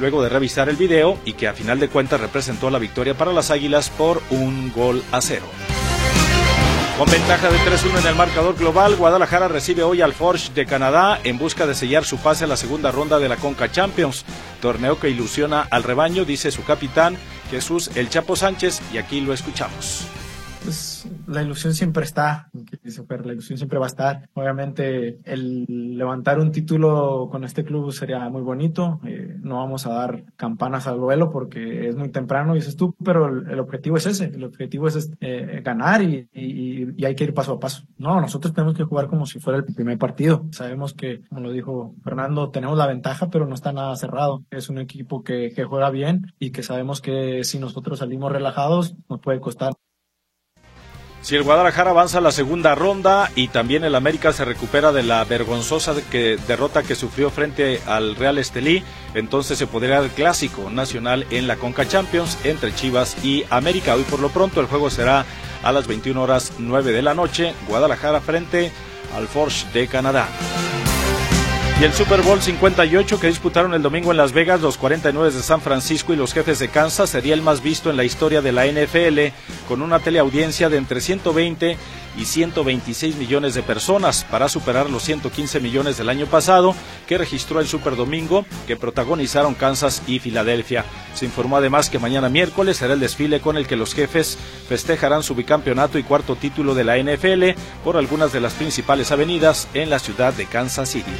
luego 0.00 0.22
de 0.22 0.28
revisar 0.28 0.68
el 0.68 0.76
video 0.76 1.18
y 1.24 1.34
que 1.34 1.48
a 1.48 1.54
final 1.54 1.78
de 1.78 1.88
cuentas 1.88 2.20
representó 2.20 2.70
la 2.70 2.78
victoria 2.78 3.14
para 3.14 3.32
las 3.32 3.50
Águilas 3.50 3.90
por 3.90 4.22
un 4.30 4.72
gol 4.72 5.02
a 5.12 5.20
cero. 5.20 5.46
Con 6.98 7.10
ventaja 7.10 7.50
de 7.50 7.58
3-1 7.58 8.00
en 8.00 8.06
el 8.06 8.14
marcador 8.14 8.54
global, 8.54 8.96
Guadalajara 8.96 9.48
recibe 9.48 9.82
hoy 9.82 10.02
al 10.02 10.12
Forge 10.12 10.52
de 10.52 10.66
Canadá 10.66 11.18
en 11.24 11.38
busca 11.38 11.66
de 11.66 11.74
sellar 11.74 12.04
su 12.04 12.18
pase 12.18 12.44
a 12.44 12.46
la 12.46 12.56
segunda 12.56 12.92
ronda 12.92 13.18
de 13.18 13.28
la 13.28 13.36
Conca 13.36 13.72
Champions, 13.72 14.24
torneo 14.60 15.00
que 15.00 15.08
ilusiona 15.08 15.66
al 15.70 15.84
rebaño, 15.84 16.24
dice 16.24 16.50
su 16.50 16.64
capitán 16.64 17.16
Jesús 17.50 17.90
El 17.94 18.10
Chapo 18.10 18.36
Sánchez, 18.36 18.80
y 18.92 18.98
aquí 18.98 19.20
lo 19.20 19.32
escuchamos 19.32 20.06
la 21.26 21.42
ilusión 21.42 21.74
siempre 21.74 22.04
está, 22.04 22.50
la 22.52 23.32
ilusión 23.32 23.58
siempre 23.58 23.78
va 23.78 23.86
a 23.86 23.88
estar. 23.88 24.28
Obviamente 24.34 25.18
el 25.24 25.96
levantar 25.96 26.38
un 26.38 26.52
título 26.52 27.28
con 27.30 27.44
este 27.44 27.64
club 27.64 27.92
sería 27.92 28.28
muy 28.28 28.42
bonito. 28.42 29.00
Eh, 29.04 29.36
no 29.40 29.56
vamos 29.56 29.86
a 29.86 29.92
dar 29.92 30.24
campanas 30.36 30.86
al 30.86 30.98
vuelo 30.98 31.30
porque 31.30 31.88
es 31.88 31.96
muy 31.96 32.10
temprano, 32.10 32.54
dices 32.54 32.76
tú, 32.76 32.94
pero 33.04 33.28
el, 33.28 33.58
objetivo 33.60 33.96
es 33.96 34.06
ese. 34.06 34.26
El 34.26 34.44
objetivo 34.44 34.88
es 34.88 35.10
eh, 35.20 35.60
ganar 35.64 36.02
y, 36.02 36.28
y, 36.32 37.04
hay 37.04 37.14
que 37.14 37.24
ir 37.24 37.34
paso 37.34 37.52
a 37.52 37.60
paso. 37.60 37.84
No, 37.98 38.20
nosotros 38.20 38.54
tenemos 38.54 38.76
que 38.76 38.84
jugar 38.84 39.08
como 39.08 39.26
si 39.26 39.40
fuera 39.40 39.58
el 39.58 39.64
primer 39.64 39.98
partido. 39.98 40.46
Sabemos 40.50 40.94
que, 40.94 41.22
como 41.28 41.40
lo 41.40 41.52
dijo 41.52 41.94
Fernando, 42.02 42.50
tenemos 42.50 42.78
la 42.78 42.86
ventaja, 42.86 43.30
pero 43.30 43.46
no 43.46 43.54
está 43.54 43.72
nada 43.72 43.96
cerrado. 43.96 44.44
Es 44.50 44.68
un 44.68 44.78
equipo 44.78 45.22
que, 45.22 45.52
que 45.54 45.64
juega 45.64 45.90
bien 45.90 46.32
y 46.38 46.50
que 46.50 46.62
sabemos 46.62 47.00
que 47.00 47.44
si 47.44 47.58
nosotros 47.58 47.98
salimos 47.98 48.32
relajados 48.32 48.94
nos 49.08 49.20
puede 49.20 49.40
costar. 49.40 49.72
Si 51.22 51.36
el 51.36 51.44
Guadalajara 51.44 51.90
avanza 51.90 52.18
a 52.18 52.20
la 52.20 52.32
segunda 52.32 52.74
ronda 52.74 53.30
y 53.36 53.46
también 53.46 53.84
el 53.84 53.94
América 53.94 54.32
se 54.32 54.44
recupera 54.44 54.90
de 54.90 55.04
la 55.04 55.24
vergonzosa 55.24 55.94
derrota 55.94 56.82
que 56.82 56.96
sufrió 56.96 57.30
frente 57.30 57.80
al 57.86 58.16
Real 58.16 58.38
Estelí, 58.38 58.82
entonces 59.14 59.56
se 59.56 59.68
podría 59.68 60.00
el 60.00 60.10
clásico 60.10 60.68
nacional 60.68 61.24
en 61.30 61.46
la 61.46 61.56
Conca 61.56 61.86
Champions 61.86 62.36
entre 62.42 62.74
Chivas 62.74 63.24
y 63.24 63.44
América. 63.50 63.94
Hoy 63.94 64.02
por 64.02 64.18
lo 64.18 64.30
pronto 64.30 64.60
el 64.60 64.66
juego 64.66 64.90
será 64.90 65.24
a 65.62 65.70
las 65.70 65.86
21 65.86 66.20
horas 66.20 66.54
9 66.58 66.90
de 66.90 67.02
la 67.02 67.14
noche, 67.14 67.54
Guadalajara 67.68 68.20
frente 68.20 68.72
al 69.16 69.28
Forge 69.28 69.66
de 69.72 69.86
Canadá. 69.86 70.28
Y 71.82 71.84
el 71.84 71.92
Super 71.94 72.22
Bowl 72.22 72.40
58 72.40 73.18
que 73.18 73.26
disputaron 73.26 73.74
el 73.74 73.82
domingo 73.82 74.12
en 74.12 74.16
Las 74.16 74.30
Vegas 74.30 74.60
los 74.60 74.78
49 74.78 75.32
de 75.32 75.42
San 75.42 75.60
Francisco 75.60 76.12
y 76.12 76.16
los 76.16 76.32
jefes 76.32 76.60
de 76.60 76.68
Kansas 76.68 77.10
sería 77.10 77.34
el 77.34 77.42
más 77.42 77.60
visto 77.60 77.90
en 77.90 77.96
la 77.96 78.04
historia 78.04 78.40
de 78.40 78.52
la 78.52 78.66
NFL 78.66 79.34
con 79.66 79.82
una 79.82 79.98
teleaudiencia 79.98 80.68
de 80.68 80.76
entre 80.76 81.00
120 81.00 81.76
y 82.16 82.24
126 82.24 83.16
millones 83.16 83.54
de 83.54 83.64
personas 83.64 84.22
para 84.22 84.48
superar 84.48 84.90
los 84.90 85.02
115 85.02 85.58
millones 85.58 85.98
del 85.98 86.08
año 86.08 86.26
pasado 86.26 86.76
que 87.08 87.18
registró 87.18 87.58
el 87.58 87.66
Super 87.66 87.96
Domingo 87.96 88.46
que 88.68 88.76
protagonizaron 88.76 89.54
Kansas 89.54 90.04
y 90.06 90.20
Filadelfia. 90.20 90.84
Se 91.14 91.24
informó 91.24 91.56
además 91.56 91.90
que 91.90 91.98
mañana 91.98 92.28
miércoles 92.28 92.76
será 92.76 92.94
el 92.94 93.00
desfile 93.00 93.40
con 93.40 93.56
el 93.56 93.66
que 93.66 93.74
los 93.74 93.92
jefes 93.92 94.38
festejarán 94.68 95.24
su 95.24 95.34
bicampeonato 95.34 95.98
y 95.98 96.04
cuarto 96.04 96.36
título 96.36 96.76
de 96.76 96.84
la 96.84 96.96
NFL 96.96 97.60
por 97.82 97.96
algunas 97.96 98.32
de 98.32 98.40
las 98.40 98.52
principales 98.52 99.10
avenidas 99.10 99.66
en 99.74 99.90
la 99.90 99.98
ciudad 99.98 100.32
de 100.32 100.46
Kansas 100.46 100.90
City. 100.90 101.10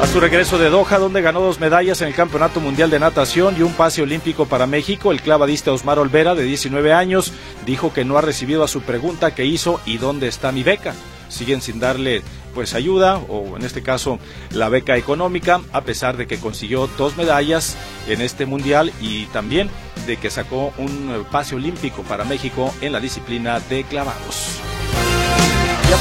A 0.00 0.06
su 0.06 0.20
regreso 0.20 0.58
de 0.58 0.70
Doha, 0.70 0.98
donde 0.98 1.22
ganó 1.22 1.40
dos 1.40 1.60
medallas 1.60 2.00
en 2.00 2.08
el 2.08 2.14
Campeonato 2.14 2.60
Mundial 2.60 2.90
de 2.90 2.98
Natación 2.98 3.56
y 3.56 3.62
un 3.62 3.72
pase 3.72 4.02
olímpico 4.02 4.46
para 4.46 4.66
México, 4.66 5.12
el 5.12 5.22
clavadista 5.22 5.72
Osmar 5.72 5.98
Olvera, 5.98 6.34
de 6.34 6.42
19 6.42 6.92
años, 6.92 7.32
dijo 7.64 7.92
que 7.92 8.04
no 8.04 8.18
ha 8.18 8.20
recibido 8.20 8.64
a 8.64 8.68
su 8.68 8.82
pregunta 8.82 9.34
que 9.34 9.46
hizo 9.46 9.80
¿y 9.86 9.98
dónde 9.98 10.28
está 10.28 10.52
mi 10.52 10.62
beca? 10.62 10.94
Siguen 11.28 11.62
sin 11.62 11.80
darle 11.80 12.22
pues 12.54 12.74
ayuda 12.74 13.16
o 13.16 13.56
en 13.56 13.64
este 13.64 13.82
caso 13.82 14.18
la 14.50 14.68
beca 14.68 14.96
económica 14.96 15.60
a 15.72 15.80
pesar 15.80 16.16
de 16.16 16.26
que 16.26 16.38
consiguió 16.38 16.88
dos 16.98 17.16
medallas 17.16 17.76
en 18.06 18.20
este 18.20 18.46
mundial 18.46 18.92
y 19.00 19.26
también 19.26 19.70
de 20.06 20.16
que 20.16 20.30
sacó 20.30 20.72
un 20.78 21.24
pase 21.30 21.54
olímpico 21.54 22.02
para 22.02 22.24
México 22.24 22.72
en 22.80 22.92
la 22.92 23.00
disciplina 23.00 23.58
de 23.60 23.84
clavados. 23.84 24.60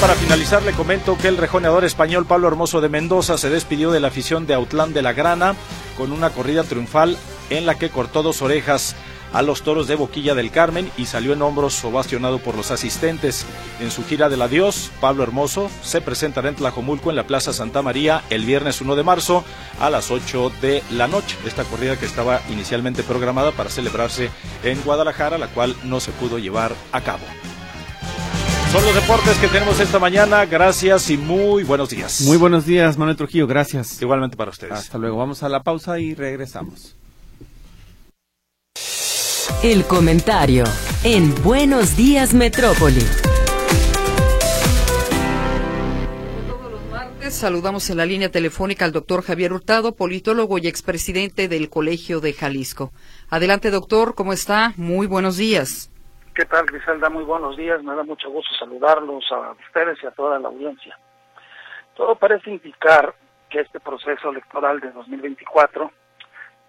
Para 0.02 0.16
finalizar 0.16 0.64
le 0.64 0.74
comento 0.74 1.18
que 1.18 1.30
el 1.30 1.38
rejoneador 1.38 1.86
español 1.86 2.26
Pablo 2.26 2.50
Hermoso 2.50 2.82
de 2.82 2.90
Mendoza 2.90 3.38
se 3.38 3.50
despidió 3.50 3.90
de 3.90 4.02
la 4.02 4.10
afición 4.10 4.46
de 4.46 4.54
Autlán 4.54 4.92
de 4.92 5.02
la 5.02 5.14
Grana 5.14 5.56
con 5.98 6.12
una 6.12 6.30
corrida 6.30 6.64
triunfal 6.64 7.18
en 7.50 7.66
la 7.66 7.76
que 7.76 7.90
cortó 7.90 8.22
dos 8.22 8.42
orejas 8.42 8.98
a 9.32 9.42
los 9.42 9.62
toros 9.62 9.88
de 9.88 9.96
Boquilla 9.96 10.36
del 10.36 10.52
Carmen 10.52 10.92
y 10.98 11.06
salió 11.06 11.32
en 11.34 11.42
hombros 11.42 11.84
ovacionado 11.86 12.40
por 12.40 12.56
los 12.56 12.70
asistentes. 12.70 13.46
En 13.80 13.92
su 13.92 14.04
gira 14.04 14.28
del 14.28 14.42
adiós, 14.42 14.92
Pablo 15.00 15.24
Hermoso 15.24 15.70
se 15.82 16.02
presentará 16.02 16.50
en 16.50 16.56
Tlajomulco 16.56 17.10
en 17.10 17.16
la 17.16 17.28
Plaza 17.28 17.54
Santa 17.54 17.82
María 17.82 18.24
el 18.30 18.46
viernes 18.46 18.82
1 18.82 18.96
de 18.96 19.04
marzo 19.04 19.46
a 19.80 19.90
las 19.90 20.12
8 20.12 20.52
de 20.62 20.84
la 20.92 21.08
noche. 21.08 21.38
Esta 21.46 21.64
corrida 21.64 21.98
que 21.98 22.06
estaba 22.06 22.42
inicialmente 22.50 23.04
programada 23.04 23.52
para 23.52 23.70
celebrarse 23.70 24.30
en 24.64 24.82
Guadalajara, 24.82 25.38
la 25.38 25.48
cual 25.48 25.76
no 25.84 26.00
se 26.00 26.12
pudo 26.12 26.40
llevar 26.40 26.76
a 26.92 27.02
cabo. 27.02 27.24
Son 28.74 28.84
los 28.84 28.96
deportes 28.96 29.38
que 29.38 29.48
tenemos 29.50 29.80
esta 29.80 30.00
mañana. 30.00 30.48
Gracias 30.48 31.12
y 31.12 31.16
muy 31.16 31.64
buenos 31.64 31.92
días. 31.92 32.22
Muy 32.22 32.38
buenos 32.38 32.66
días, 32.66 32.98
Manuel 32.98 33.16
Trujillo. 33.16 33.46
Gracias. 33.46 34.02
Igualmente 34.02 34.36
para 34.36 34.50
ustedes. 34.50 34.74
Hasta 34.74 34.98
luego. 34.98 35.18
Vamos 35.18 35.44
a 35.44 35.50
la 35.50 35.62
pausa 35.62 36.00
y 36.00 36.16
regresamos. 36.16 36.96
El 39.62 39.84
comentario 39.86 40.64
en 41.04 41.36
Buenos 41.44 41.96
Días 41.96 42.34
Metrópoli. 42.34 43.06
Todos 46.48 46.72
los 46.72 46.82
martes 46.90 47.36
saludamos 47.36 47.88
en 47.92 47.98
la 47.98 48.08
línea 48.08 48.32
telefónica 48.32 48.86
al 48.86 48.92
doctor 48.92 49.22
Javier 49.22 49.54
Hurtado, 49.54 49.94
politólogo 49.94 50.58
y 50.58 50.66
expresidente 50.66 51.48
del 51.48 51.70
Colegio 51.70 52.22
de 52.22 52.34
Jalisco. 52.34 52.92
Adelante, 53.30 53.70
doctor, 53.70 54.16
¿cómo 54.16 54.34
está? 54.34 54.74
Muy 54.78 55.06
buenos 55.06 55.38
días. 55.38 55.92
¿Qué 56.36 56.46
tal, 56.46 56.66
Griselda? 56.66 57.12
Muy 57.12 57.24
buenos 57.24 57.56
días. 57.56 57.84
Me 57.84 57.94
da 57.94 58.02
mucho 58.02 58.28
gusto 58.32 58.56
saludarlos 58.56 59.24
a 59.32 59.52
ustedes 59.52 60.02
y 60.02 60.08
a 60.08 60.12
toda 60.12 60.40
la 60.40 60.48
audiencia. 60.48 60.98
Todo 61.96 62.16
parece 62.16 62.50
indicar 62.50 63.14
que 63.52 63.60
este 63.60 63.80
proceso 63.80 64.32
electoral 64.32 64.80
de 64.80 64.90
2024 64.94 65.92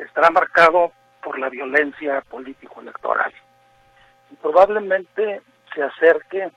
estará 0.01 0.29
marcado 0.29 0.93
por 1.23 1.39
la 1.39 1.49
violencia 1.49 2.21
político-electoral. 2.29 3.33
Y 4.31 4.35
probablemente 4.37 5.41
se 5.75 5.83
acerque 5.83 6.51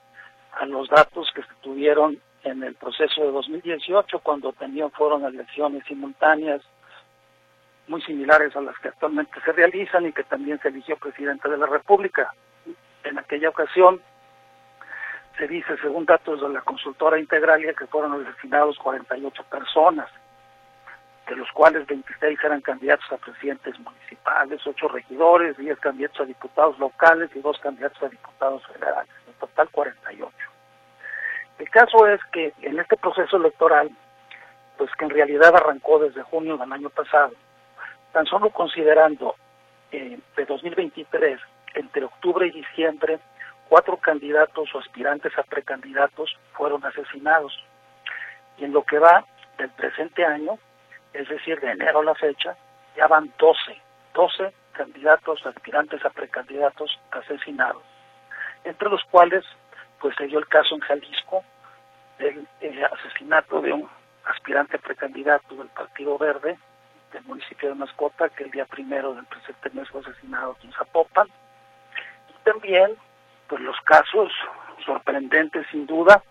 a 0.59 0.65
los 0.65 0.89
datos 0.89 1.31
que 1.33 1.43
se 1.43 1.53
tuvieron 1.61 2.21
en 2.43 2.61
el 2.61 2.75
proceso 2.75 3.21
de 3.21 3.31
2018, 3.31 4.19
cuando 4.19 4.51
tenían, 4.51 4.91
fueron 4.91 5.23
elecciones 5.23 5.85
simultáneas 5.85 6.61
muy 7.87 8.01
similares 8.01 8.53
a 8.57 8.59
las 8.59 8.77
que 8.79 8.89
actualmente 8.89 9.39
se 9.45 9.53
realizan 9.53 10.07
y 10.07 10.11
que 10.11 10.25
también 10.25 10.59
se 10.59 10.67
eligió 10.67 10.97
presidente 10.97 11.47
de 11.47 11.57
la 11.57 11.67
República. 11.67 12.33
En 13.07 13.17
aquella 13.17 13.49
ocasión 13.49 14.01
se 15.37 15.47
dice, 15.47 15.77
según 15.77 16.05
datos 16.05 16.41
de 16.41 16.49
la 16.49 16.61
consultora 16.61 17.19
Integralia, 17.19 17.73
que 17.73 17.87
fueron 17.87 18.25
asesinados 18.25 18.77
48 18.79 19.43
personas 19.43 20.09
de 21.27 21.35
los 21.35 21.49
cuales 21.51 21.85
26 21.87 22.39
eran 22.43 22.61
candidatos 22.61 23.05
a 23.11 23.17
presidentes 23.17 23.77
municipales, 23.79 24.65
8 24.65 24.87
regidores, 24.89 25.57
10 25.57 25.79
candidatos 25.79 26.21
a 26.21 26.25
diputados 26.25 26.79
locales 26.79 27.29
y 27.35 27.39
2 27.39 27.59
candidatos 27.59 28.01
a 28.03 28.09
diputados 28.09 28.65
federales, 28.67 29.11
en 29.27 29.33
total 29.33 29.69
48. 29.69 30.35
El 31.59 31.69
caso 31.69 32.07
es 32.07 32.19
que 32.31 32.53
en 32.61 32.79
este 32.79 32.97
proceso 32.97 33.37
electoral, 33.37 33.89
pues 34.77 34.89
que 34.97 35.05
en 35.05 35.11
realidad 35.11 35.55
arrancó 35.55 35.99
desde 35.99 36.23
junio 36.23 36.57
del 36.57 36.71
año 36.71 36.89
pasado, 36.89 37.33
tan 38.11 38.25
solo 38.25 38.49
considerando 38.49 39.35
eh, 39.91 40.19
de 40.35 40.45
2023, 40.45 41.39
entre 41.77 42.05
octubre 42.05 42.47
y 42.47 42.51
diciembre, 42.51 43.19
cuatro 43.69 43.97
candidatos 43.97 44.73
o 44.73 44.79
aspirantes 44.79 45.37
a 45.37 45.43
precandidatos 45.43 46.35
fueron 46.53 46.83
asesinados. 46.85 47.53
Y 48.57 48.65
en 48.65 48.73
lo 48.73 48.83
que 48.83 48.99
va 48.99 49.25
del 49.57 49.69
presente 49.71 50.25
año, 50.25 50.57
es 51.13 51.27
decir, 51.29 51.59
de 51.59 51.71
enero 51.71 51.99
a 51.99 52.03
la 52.03 52.15
fecha, 52.15 52.55
ya 52.95 53.07
van 53.07 53.31
12, 53.37 53.81
12 54.13 54.53
candidatos, 54.73 55.45
aspirantes 55.45 56.03
a 56.05 56.09
precandidatos 56.09 56.99
asesinados, 57.11 57.83
entre 58.63 58.89
los 58.89 59.03
cuales 59.05 59.43
pues 59.99 60.15
se 60.15 60.27
dio 60.27 60.37
el 60.39 60.47
caso 60.47 60.75
en 60.75 60.81
Jalisco 60.81 61.43
del 62.19 62.47
asesinato 62.91 63.61
de 63.61 63.73
un 63.73 63.89
aspirante 64.25 64.77
precandidato 64.77 65.55
del 65.55 65.69
Partido 65.69 66.17
Verde 66.17 66.57
del 67.11 67.23
municipio 67.23 67.69
de 67.69 67.75
Mascota, 67.75 68.29
que 68.29 68.43
el 68.43 68.51
día 68.51 68.65
primero 68.65 69.13
del 69.13 69.25
presente 69.25 69.69
mes 69.71 69.87
fue 69.89 70.01
asesinado 70.01 70.57
en 70.63 70.71
Zapopan, 70.73 71.27
también 72.47 72.95
pues 73.49 73.61
los 73.61 73.75
casos 73.81 74.31
sorprendentes 74.85 75.67
sin 75.69 75.85
duda 75.85 76.23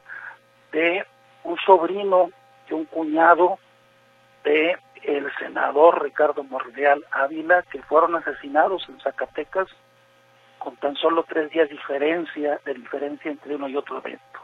de 0.73 1.05
un 1.45 1.59
sobrino 1.59 2.31
de 2.69 2.75
un 2.75 2.87
cuñado 2.87 3.59
de 4.43 4.79
el 5.03 5.31
senador 5.39 6.03
Ricardo 6.03 6.43
Morreal 6.43 7.05
Ávila, 7.11 7.63
que 7.71 7.83
fueron 7.83 8.17
asesinados 8.17 8.89
en 8.89 8.99
Zacatecas 9.01 9.69
con 10.59 10.75
tan 10.77 10.97
solo 10.97 11.25
tres 11.29 11.51
días 11.51 11.69
diferencia, 11.69 12.61
de 12.65 12.75
diferencia 12.75 13.31
entre 13.31 13.55
uno 13.55 13.69
y 13.69 13.77
otro 13.77 13.99
evento. 13.99 14.41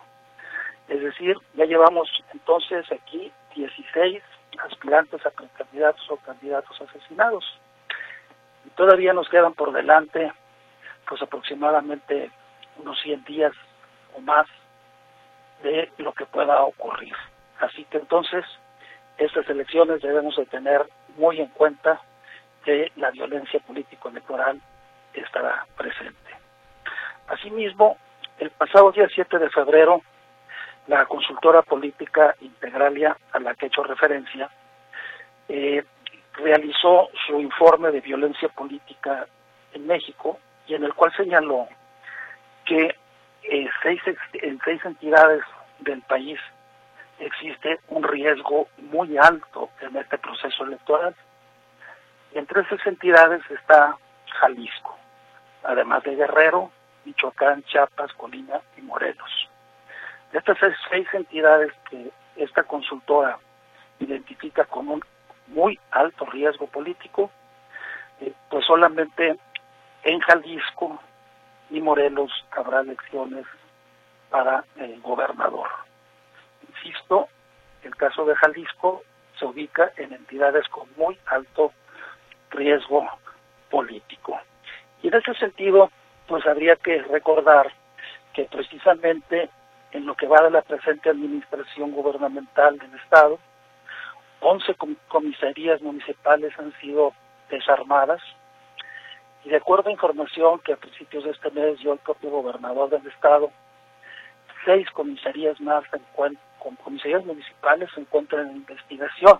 Es 0.88 1.00
decir, 1.00 1.36
ya 1.54 1.64
llevamos 1.64 2.08
entonces 2.34 2.84
aquí 2.92 3.32
16 3.56 4.22
aspirantes 4.62 5.24
a 5.24 5.30
candidatos 5.30 6.04
o 6.10 6.16
candidatos 6.18 6.80
asesinados. 6.82 7.44
Y 8.66 8.70
todavía 8.70 9.14
nos 9.14 9.28
quedan 9.30 9.54
por 9.54 9.72
delante 9.72 10.32
pues 11.08 11.22
aproximadamente 11.22 12.30
unos 12.78 13.00
100 13.02 13.24
días 13.24 13.52
o 14.14 14.20
más 14.20 14.46
de 15.62 15.90
lo 15.98 16.12
que 16.12 16.26
pueda 16.26 16.62
ocurrir. 16.62 17.14
Así 17.60 17.84
que 17.84 17.98
entonces 17.98 18.44
estas 19.18 19.48
elecciones 19.48 20.02
debemos 20.02 20.36
de 20.36 20.46
tener 20.46 20.86
muy 21.16 21.40
en 21.40 21.48
cuenta 21.48 22.00
que 22.64 22.90
la 22.96 23.10
violencia 23.10 23.60
político-electoral 23.60 24.60
estará 25.14 25.66
presente. 25.76 26.30
Asimismo, 27.28 27.98
el 28.38 28.50
pasado 28.50 28.92
día 28.92 29.08
7 29.12 29.38
de 29.38 29.50
febrero, 29.50 30.02
la 30.86 31.06
consultora 31.06 31.62
política 31.62 32.34
Integralia, 32.40 33.16
a 33.32 33.38
la 33.38 33.54
que 33.54 33.66
he 33.66 33.68
hecho 33.68 33.84
referencia, 33.84 34.50
eh, 35.48 35.84
realizó 36.34 37.10
su 37.26 37.40
informe 37.40 37.90
de 37.90 38.00
violencia 38.00 38.48
política 38.48 39.26
en 39.72 39.86
México 39.86 40.38
y 40.72 40.74
en 40.74 40.84
el 40.84 40.94
cual 40.94 41.12
señaló 41.14 41.68
que 42.64 42.96
en 43.42 43.68
seis 43.82 44.84
entidades 44.84 45.42
del 45.80 46.00
país 46.02 46.40
existe 47.18 47.78
un 47.88 48.02
riesgo 48.02 48.68
muy 48.78 49.18
alto 49.18 49.68
en 49.82 49.94
este 49.96 50.16
proceso 50.16 50.64
electoral. 50.64 51.14
Entre 52.32 52.62
esas 52.62 52.86
entidades 52.86 53.42
está 53.50 53.98
Jalisco, 54.40 54.96
además 55.62 56.04
de 56.04 56.16
Guerrero, 56.16 56.70
Michoacán, 57.04 57.62
Chiapas, 57.64 58.10
Colina 58.14 58.62
y 58.78 58.80
Morelos. 58.80 59.50
De 60.32 60.38
estas 60.38 60.56
seis 60.88 61.06
entidades 61.12 61.70
que 61.90 62.10
esta 62.36 62.62
consultora 62.62 63.38
identifica 63.98 64.64
como 64.64 64.94
un 64.94 65.04
muy 65.48 65.78
alto 65.90 66.24
riesgo 66.24 66.66
político, 66.66 67.30
eh, 68.22 68.32
pues 68.48 68.64
solamente 68.64 69.38
en 70.04 70.20
Jalisco 70.20 71.00
y 71.70 71.80
Morelos 71.80 72.30
habrá 72.50 72.80
elecciones 72.80 73.46
para 74.30 74.64
el 74.76 75.00
gobernador. 75.00 75.68
Insisto, 76.68 77.28
el 77.82 77.94
caso 77.96 78.24
de 78.24 78.34
Jalisco 78.36 79.02
se 79.38 79.44
ubica 79.44 79.92
en 79.96 80.12
entidades 80.12 80.68
con 80.68 80.88
muy 80.96 81.18
alto 81.26 81.72
riesgo 82.50 83.08
político. 83.70 84.38
Y 85.02 85.08
en 85.08 85.14
ese 85.14 85.34
sentido, 85.34 85.90
pues 86.26 86.46
habría 86.46 86.76
que 86.76 87.02
recordar 87.02 87.72
que 88.34 88.44
precisamente 88.44 89.50
en 89.92 90.06
lo 90.06 90.14
que 90.14 90.26
va 90.26 90.42
de 90.42 90.50
la 90.50 90.62
presente 90.62 91.10
administración 91.10 91.92
gubernamental 91.92 92.78
del 92.78 92.94
Estado, 92.94 93.38
11 94.40 94.74
comisarías 95.08 95.80
municipales 95.82 96.52
han 96.58 96.72
sido 96.80 97.12
desarmadas 97.50 98.22
y 99.44 99.50
de 99.50 99.56
acuerdo 99.56 99.88
a 99.88 99.92
información 99.92 100.60
que 100.60 100.72
a 100.72 100.76
principios 100.76 101.24
de 101.24 101.30
este 101.30 101.50
mes 101.50 101.78
dio 101.78 101.92
el 101.92 101.98
propio 101.98 102.30
gobernador 102.30 102.90
del 102.90 103.06
Estado, 103.06 103.50
seis 104.64 104.88
comisarías 104.90 105.60
más 105.60 105.84
con 106.58 106.76
comisarías 106.76 107.24
municipales 107.24 107.90
se 107.94 108.00
encuentran 108.00 108.48
en 108.48 108.56
investigación. 108.56 109.38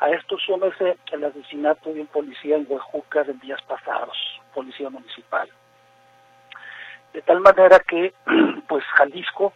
A 0.00 0.08
esto 0.10 0.38
súmese 0.38 0.96
el 1.12 1.24
asesinato 1.24 1.92
de 1.92 2.00
un 2.00 2.06
policía 2.06 2.56
en 2.56 2.66
Huejuca 2.68 3.20
en 3.20 3.38
días 3.38 3.60
pasados, 3.62 4.16
policía 4.54 4.88
municipal. 4.88 5.48
De 7.12 7.22
tal 7.22 7.40
manera 7.40 7.78
que, 7.80 8.14
pues, 8.68 8.82
Jalisco 8.84 9.52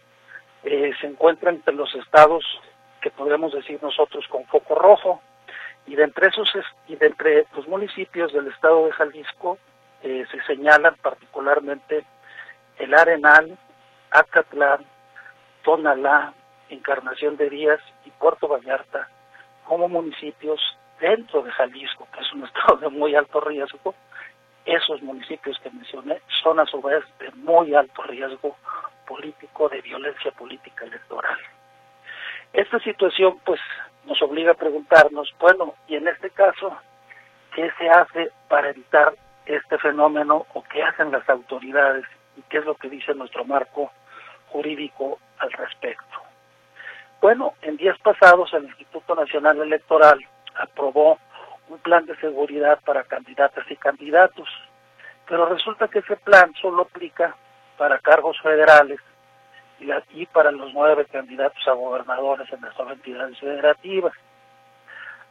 eh, 0.63 0.91
se 1.01 1.07
encuentra 1.07 1.49
entre 1.49 1.73
los 1.73 1.93
estados 1.95 2.45
que 3.01 3.09
podemos 3.09 3.53
decir 3.53 3.81
nosotros 3.81 4.25
con 4.29 4.45
foco 4.45 4.75
rojo, 4.75 5.21
y 5.87 5.95
de 5.95 6.03
entre 6.03 6.27
esos 6.27 6.49
y 6.87 6.95
de 6.95 7.07
entre 7.07 7.45
los 7.55 7.67
municipios 7.67 8.33
del 8.33 8.47
estado 8.47 8.85
de 8.85 8.91
Jalisco 8.93 9.57
eh, 10.03 10.25
se 10.31 10.41
señalan 10.43 10.95
particularmente 11.01 12.05
el 12.77 12.93
Arenal, 12.93 13.57
Acatlán, 14.11 14.85
Tonalá, 15.63 16.33
Encarnación 16.69 17.37
de 17.37 17.49
Díaz 17.49 17.79
y 18.05 18.11
Puerto 18.11 18.47
Vallarta 18.47 19.07
como 19.65 19.87
municipios 19.87 20.59
dentro 20.99 21.41
de 21.43 21.51
Jalisco, 21.51 22.07
que 22.13 22.21
es 22.21 22.33
un 22.33 22.43
estado 22.45 22.77
de 22.77 22.89
muy 22.89 23.15
alto 23.15 23.39
riesgo, 23.41 23.95
esos 24.65 25.01
municipios 25.01 25.59
que 25.59 25.69
mencioné 25.69 26.21
son 26.41 26.59
a 26.59 26.65
su 26.65 26.81
vez 26.81 27.03
de 27.19 27.29
muy 27.31 27.75
alto 27.75 28.01
riesgo 28.03 28.55
político, 29.07 29.69
de 29.69 29.81
violencia 29.81 30.31
política 30.31 30.85
electoral. 30.85 31.37
Esta 32.51 32.79
situación 32.79 33.39
pues 33.45 33.59
nos 34.05 34.21
obliga 34.21 34.51
a 34.51 34.55
preguntarnos, 34.55 35.33
bueno, 35.39 35.75
y 35.87 35.95
en 35.95 36.07
este 36.07 36.29
caso, 36.29 36.75
¿qué 37.53 37.71
se 37.77 37.89
hace 37.89 38.31
para 38.47 38.69
evitar 38.69 39.13
este 39.45 39.77
fenómeno 39.77 40.45
o 40.53 40.63
qué 40.63 40.83
hacen 40.83 41.11
las 41.11 41.27
autoridades 41.29 42.05
y 42.37 42.41
qué 42.43 42.57
es 42.57 42.65
lo 42.65 42.75
que 42.75 42.89
dice 42.89 43.13
nuestro 43.13 43.45
marco 43.45 43.91
jurídico 44.49 45.19
al 45.39 45.51
respecto? 45.51 46.17
Bueno, 47.21 47.53
en 47.61 47.77
días 47.77 47.97
pasados 47.99 48.53
el 48.53 48.65
Instituto 48.65 49.15
Nacional 49.15 49.59
Electoral 49.61 50.19
aprobó 50.55 51.17
un 51.69 51.79
plan 51.79 52.05
de 52.05 52.15
seguridad 52.17 52.79
para 52.85 53.03
candidatas 53.03 53.65
y 53.69 53.75
candidatos 53.75 54.47
Pero 55.27 55.47
resulta 55.47 55.87
que 55.87 55.99
ese 55.99 56.17
plan 56.17 56.53
solo 56.61 56.83
aplica 56.83 57.35
para 57.77 57.97
cargos 57.97 58.39
federales 58.41 58.99
y, 59.79 60.25
para 60.27 60.51
los 60.51 60.73
nueve 60.73 61.05
candidatos 61.11 61.67
a 61.67 61.73
gobernadores 61.73 62.51
en 62.51 62.61
las 62.61 62.73
entidades 62.79 63.39
federativas. 63.39 64.13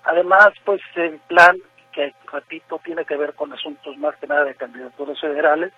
Además, 0.05 0.51
pues 0.65 0.81
el 0.97 1.19
plan, 1.21 1.57
que 1.93 2.15
repito, 2.33 2.81
tiene 2.85 3.05
que 3.05 3.17
ver 3.17 3.35
con 3.35 3.53
asuntos 3.53 3.97
más 3.97 4.17
que 4.17 4.27
nada 4.27 4.45
de 4.45 4.55
candidaturas 4.55 5.19
federales, 5.21 5.73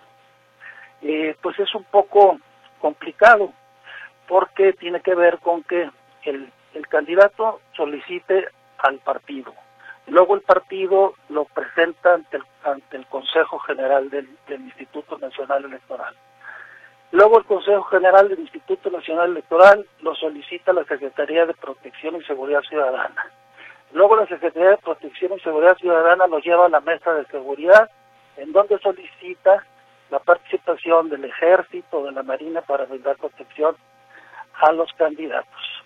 eh, 1.03 1.37
pues 1.41 1.59
es 1.59 1.75
un 1.75 1.85
poco 1.85 2.39
complicado, 2.81 3.53
porque 4.27 4.73
tiene 4.73 5.01
que 5.01 5.15
ver 5.15 5.39
con 5.39 5.63
que 5.63 5.91
el, 6.25 6.51
el 6.75 6.89
candidato 6.89 7.61
solicite 7.77 8.49
al 8.79 8.99
partido. 8.99 9.55
Luego 10.09 10.35
el 10.35 10.43
partido 10.43 11.15
lo 11.29 11.45
presenta 11.47 12.15
ante 12.15 12.37
el, 12.37 12.45
ante 12.65 12.97
el 12.97 13.07
Consejo 13.07 13.59
General 13.61 14.09
del, 14.09 14.29
del 14.47 14.63
Instituto 14.63 15.19
Nacional 15.19 15.65
Electoral. 15.65 16.15
Luego 17.13 17.39
el 17.39 17.45
Consejo 17.45 17.85
General 17.85 18.29
del 18.29 18.41
Instituto 18.41 18.91
Nacional 18.91 19.31
Electoral 19.31 19.87
lo 20.01 20.15
solicita 20.15 20.73
a 20.73 20.75
la 20.75 20.85
Secretaría 20.85 21.47
de 21.47 21.55
Protección 21.55 22.17
y 22.17 22.25
Seguridad 22.25 22.63
Ciudadana. 22.63 23.31
Luego 23.93 24.17
la 24.17 24.27
Secretaría 24.27 24.71
de 24.71 24.79
Protección 24.79 25.33
y 25.35 25.41
Seguridad 25.41 25.77
Ciudadana 25.77 26.27
lo 26.27 26.39
lleva 26.41 26.67
a 26.67 26.71
la 26.71 26.81
mesa 26.81 27.15
de 27.15 27.25
seguridad, 27.27 27.89
en 28.37 28.53
donde 28.53 28.79
solicita 28.79 29.65
la 30.11 30.19
participación 30.19 31.09
del 31.09 31.25
Ejército, 31.25 32.05
de 32.05 32.13
la 32.13 32.23
Marina 32.23 32.61
para 32.63 32.85
brindar 32.85 33.17
protección 33.17 33.77
a 34.61 34.73
los 34.73 34.93
candidatos. 34.95 35.77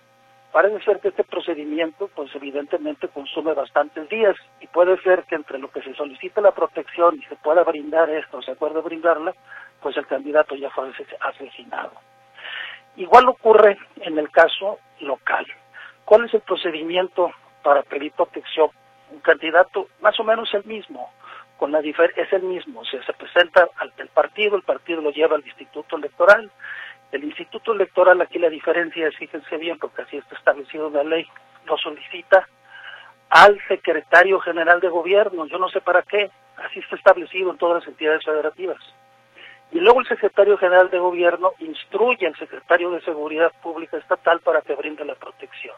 Parece 0.52 0.84
ser 0.84 0.98
que 0.98 1.08
este 1.08 1.22
procedimiento, 1.22 2.10
pues 2.14 2.34
evidentemente 2.34 3.08
consume 3.08 3.54
bastantes 3.54 4.08
días 4.08 4.34
y 4.60 4.66
puede 4.66 5.00
ser 5.02 5.24
que 5.24 5.36
entre 5.36 5.58
lo 5.58 5.70
que 5.70 5.80
se 5.82 5.94
solicita 5.94 6.40
la 6.40 6.50
protección 6.50 7.16
y 7.16 7.22
se 7.26 7.36
pueda 7.36 7.62
brindar 7.62 8.10
esto, 8.10 8.42
se 8.42 8.52
acuerde 8.52 8.80
brindarla, 8.80 9.32
pues 9.80 9.96
el 9.96 10.06
candidato 10.06 10.54
ya 10.54 10.70
fue 10.70 10.90
asesinado. 11.20 11.92
Igual 12.96 13.28
ocurre 13.28 13.78
en 14.00 14.18
el 14.18 14.30
caso 14.30 14.78
local. 15.00 15.46
¿Cuál 16.04 16.24
es 16.24 16.34
el 16.34 16.40
procedimiento 16.40 17.30
para 17.62 17.82
pedir 17.82 18.12
protección? 18.12 18.70
Un 19.10 19.20
candidato 19.20 19.88
más 20.00 20.18
o 20.20 20.24
menos 20.24 20.52
el 20.54 20.64
mismo, 20.64 21.10
con 21.56 21.72
la 21.72 21.80
es 21.80 22.32
el 22.32 22.42
mismo, 22.42 22.80
o 22.80 22.84
sea, 22.84 23.02
se 23.04 23.12
presenta 23.12 23.68
el 23.98 24.08
partido, 24.08 24.56
el 24.56 24.62
partido 24.62 25.02
lo 25.02 25.10
lleva 25.10 25.36
al 25.36 25.44
instituto 25.44 25.96
electoral, 25.96 26.50
el 27.12 27.24
instituto 27.24 27.72
electoral 27.72 28.20
aquí 28.22 28.38
la 28.38 28.48
diferencia 28.48 29.06
es, 29.08 29.16
fíjense 29.16 29.58
bien, 29.58 29.78
porque 29.78 30.02
así 30.02 30.16
está 30.16 30.36
establecido 30.36 30.88
en 30.88 30.94
la 30.94 31.04
ley, 31.04 31.26
lo 31.66 31.76
solicita 31.76 32.48
al 33.28 33.60
secretario 33.68 34.40
general 34.40 34.80
de 34.80 34.88
gobierno, 34.88 35.46
yo 35.46 35.58
no 35.58 35.68
sé 35.68 35.82
para 35.82 36.02
qué, 36.02 36.30
así 36.56 36.78
está 36.78 36.96
establecido 36.96 37.50
en 37.50 37.58
todas 37.58 37.80
las 37.80 37.88
entidades 37.88 38.24
federativas. 38.24 38.78
Y 39.72 39.78
luego 39.78 40.00
el 40.00 40.08
secretario 40.08 40.58
general 40.58 40.90
de 40.90 40.98
gobierno 40.98 41.52
instruye 41.58 42.26
al 42.26 42.36
secretario 42.36 42.90
de 42.90 43.00
Seguridad 43.02 43.52
Pública 43.62 43.96
Estatal 43.96 44.40
para 44.40 44.62
que 44.62 44.74
brinde 44.74 45.04
la 45.04 45.14
protección. 45.14 45.76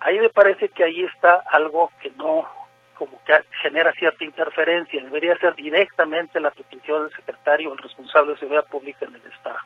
Ahí 0.00 0.18
me 0.18 0.30
parece 0.30 0.68
que 0.68 0.84
ahí 0.84 1.04
está 1.04 1.42
algo 1.50 1.90
que 2.00 2.10
no, 2.12 2.48
como 2.96 3.22
que 3.24 3.34
genera 3.60 3.92
cierta 3.92 4.24
interferencia. 4.24 5.02
Debería 5.02 5.36
ser 5.38 5.54
directamente 5.54 6.40
la 6.40 6.50
petición 6.50 7.04
del 7.04 7.16
secretario, 7.16 7.72
el 7.72 7.78
responsable 7.78 8.32
de 8.32 8.38
Seguridad 8.38 8.66
Pública 8.66 9.04
en 9.06 9.14
el 9.14 9.32
Estado. 9.32 9.58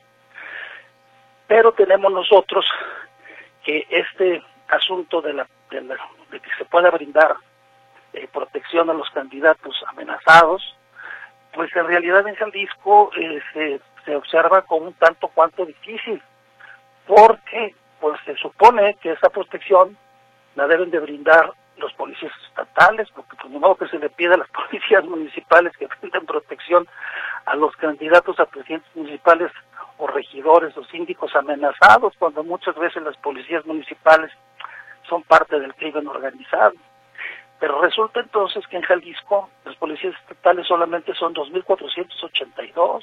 Pero 1.46 1.72
tenemos 1.72 2.12
nosotros 2.12 2.66
que 3.64 3.87
este 3.90 4.42
asunto 4.68 5.20
de, 5.20 5.33
la, 5.33 5.46
de, 5.70 6.40
que 6.40 6.51
se 6.59 6.64
pueda 6.64 6.90
brindar 6.90 7.37
eh, 8.12 8.29
protección 8.33 8.90
a 8.90 8.94
los 8.94 9.11
candidatos 9.11 9.85
amenazados, 9.88 10.77
pues 11.57 11.75
en 11.75 11.87
realidad 11.87 12.29
en 12.29 12.35
Jalisco 12.35 13.11
eh, 13.19 13.40
se, 13.55 13.81
se 14.05 14.14
observa 14.14 14.61
como 14.62 14.88
un 14.88 14.92
tanto 14.92 15.29
cuanto 15.29 15.64
difícil, 15.64 16.23
porque 17.07 17.75
pues 17.99 18.21
se 18.27 18.37
supone 18.37 18.95
que 19.01 19.12
esa 19.12 19.31
protección 19.31 19.97
la 20.55 20.66
deben 20.66 20.90
de 20.90 21.01
brindar 21.01 21.51
los 21.79 21.95
policías 21.95 22.33
estatales, 22.47 23.09
porque 23.14 23.37
pues 23.40 23.51
de 23.51 23.59
modo 23.59 23.77
que 23.77 23.88
se 23.88 23.99
le 23.99 24.11
pide 24.11 24.35
a 24.35 24.38
las 24.38 24.49
policías 24.69 25.03
municipales 25.07 25.73
que 25.79 25.87
brinden 25.87 26.27
protección 26.27 26.87
a 27.47 27.57
los 27.57 27.75
candidatos 27.77 28.38
a 28.38 28.45
presidentes 28.45 28.95
municipales 28.95 29.51
o 29.97 30.07
regidores 30.07 30.77
o 30.77 30.85
síndicos 30.85 31.35
amenazados, 31.35 32.12
cuando 32.19 32.45
muchas 32.45 32.77
veces 32.77 33.03
las 33.03 33.16
policías 33.16 33.64
municipales 33.64 34.31
son 35.09 35.23
parte 35.23 35.59
del 35.59 35.75
crimen 35.75 36.07
organizado. 36.07 36.75
Pero 37.59 37.81
resulta 37.81 38.21
entonces 38.21 38.66
que 38.66 38.77
en 38.77 38.83
Jalisco 38.83 39.49
las 39.64 39.77
policías 39.77 40.14
estatales 40.21 40.66
solamente 40.66 41.14
son 41.14 41.35
2.482. 41.35 43.03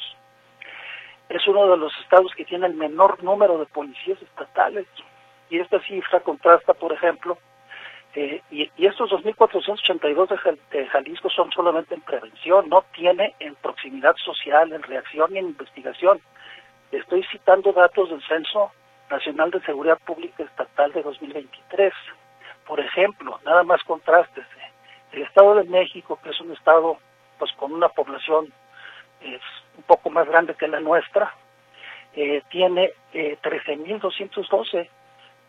Es 1.30 1.48
uno 1.48 1.68
de 1.68 1.78
los 1.78 1.92
estados 2.00 2.32
que 2.36 2.46
tiene 2.46 2.68
el 2.68 2.76
menor 2.76 3.24
número 3.24 3.58
de 3.58 3.66
policías 3.66 4.22
estatales. 4.22 4.86
Y 5.50 5.60
esta 5.60 5.80
cifra 5.82 6.20
contrasta, 6.20 6.74
por 6.74 6.94
ejemplo, 6.94 7.38
eh, 8.16 8.42
y, 8.52 8.70
y, 8.78 8.86
estos 8.86 9.10
2.482 9.10 10.30
de, 10.30 10.78
de 10.78 10.88
Jalisco 10.88 11.30
son 11.32 11.52
solamente 11.52 11.96
en 11.96 12.02
prevención, 12.02 12.70
no 12.70 12.86
tiene 12.94 13.34
en 13.39 13.56
proximidad 13.56 14.16
social, 14.18 14.72
en 14.72 14.84
reacción 14.84 15.36
y 15.36 15.39
en 15.39 15.48
investigación. 15.48 16.22
Estoy 16.92 17.24
citando 17.32 17.74
datos 17.74 18.12
del 18.12 18.22
Censo 18.28 18.72
Nacional 19.10 19.50
de 19.50 19.62
Seguridad 19.62 19.98
Pública 20.06 20.44
Estatal 20.44 20.92
de 20.92 21.02
2023. 21.02 21.92
Por 22.65 22.80
ejemplo, 22.80 23.39
nada 23.45 23.63
más 23.63 23.84
contrastes, 23.84 24.45
el 25.12 25.23
Estado 25.23 25.56
de 25.56 25.63
México, 25.65 26.19
que 26.23 26.30
es 26.30 26.41
un 26.41 26.52
estado 26.52 26.97
pues 27.38 27.52
con 27.54 27.73
una 27.73 27.89
población 27.89 28.52
es 29.21 29.41
un 29.78 29.84
poco 29.84 30.10
más 30.10 30.28
grande 30.28 30.56
que 30.56 30.67
la 30.67 30.80
nuestra, 30.80 31.34
eh, 32.15 32.41
tiene 32.49 32.91
eh, 33.13 33.38
13.212 33.41 34.88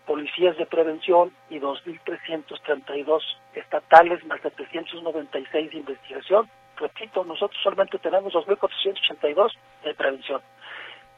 policías 0.06 0.56
de 0.56 0.66
prevención 0.66 1.32
y 1.50 1.58
2.332 1.58 3.20
estatales, 3.54 4.24
más 4.26 4.42
de 4.42 4.50
396 4.50 5.70
de 5.70 5.76
investigación. 5.76 6.48
Repito, 6.76 7.24
nosotros 7.24 7.58
solamente 7.62 7.98
tenemos 7.98 8.32
2.482 8.32 9.52
de 9.84 9.94
prevención. 9.94 10.40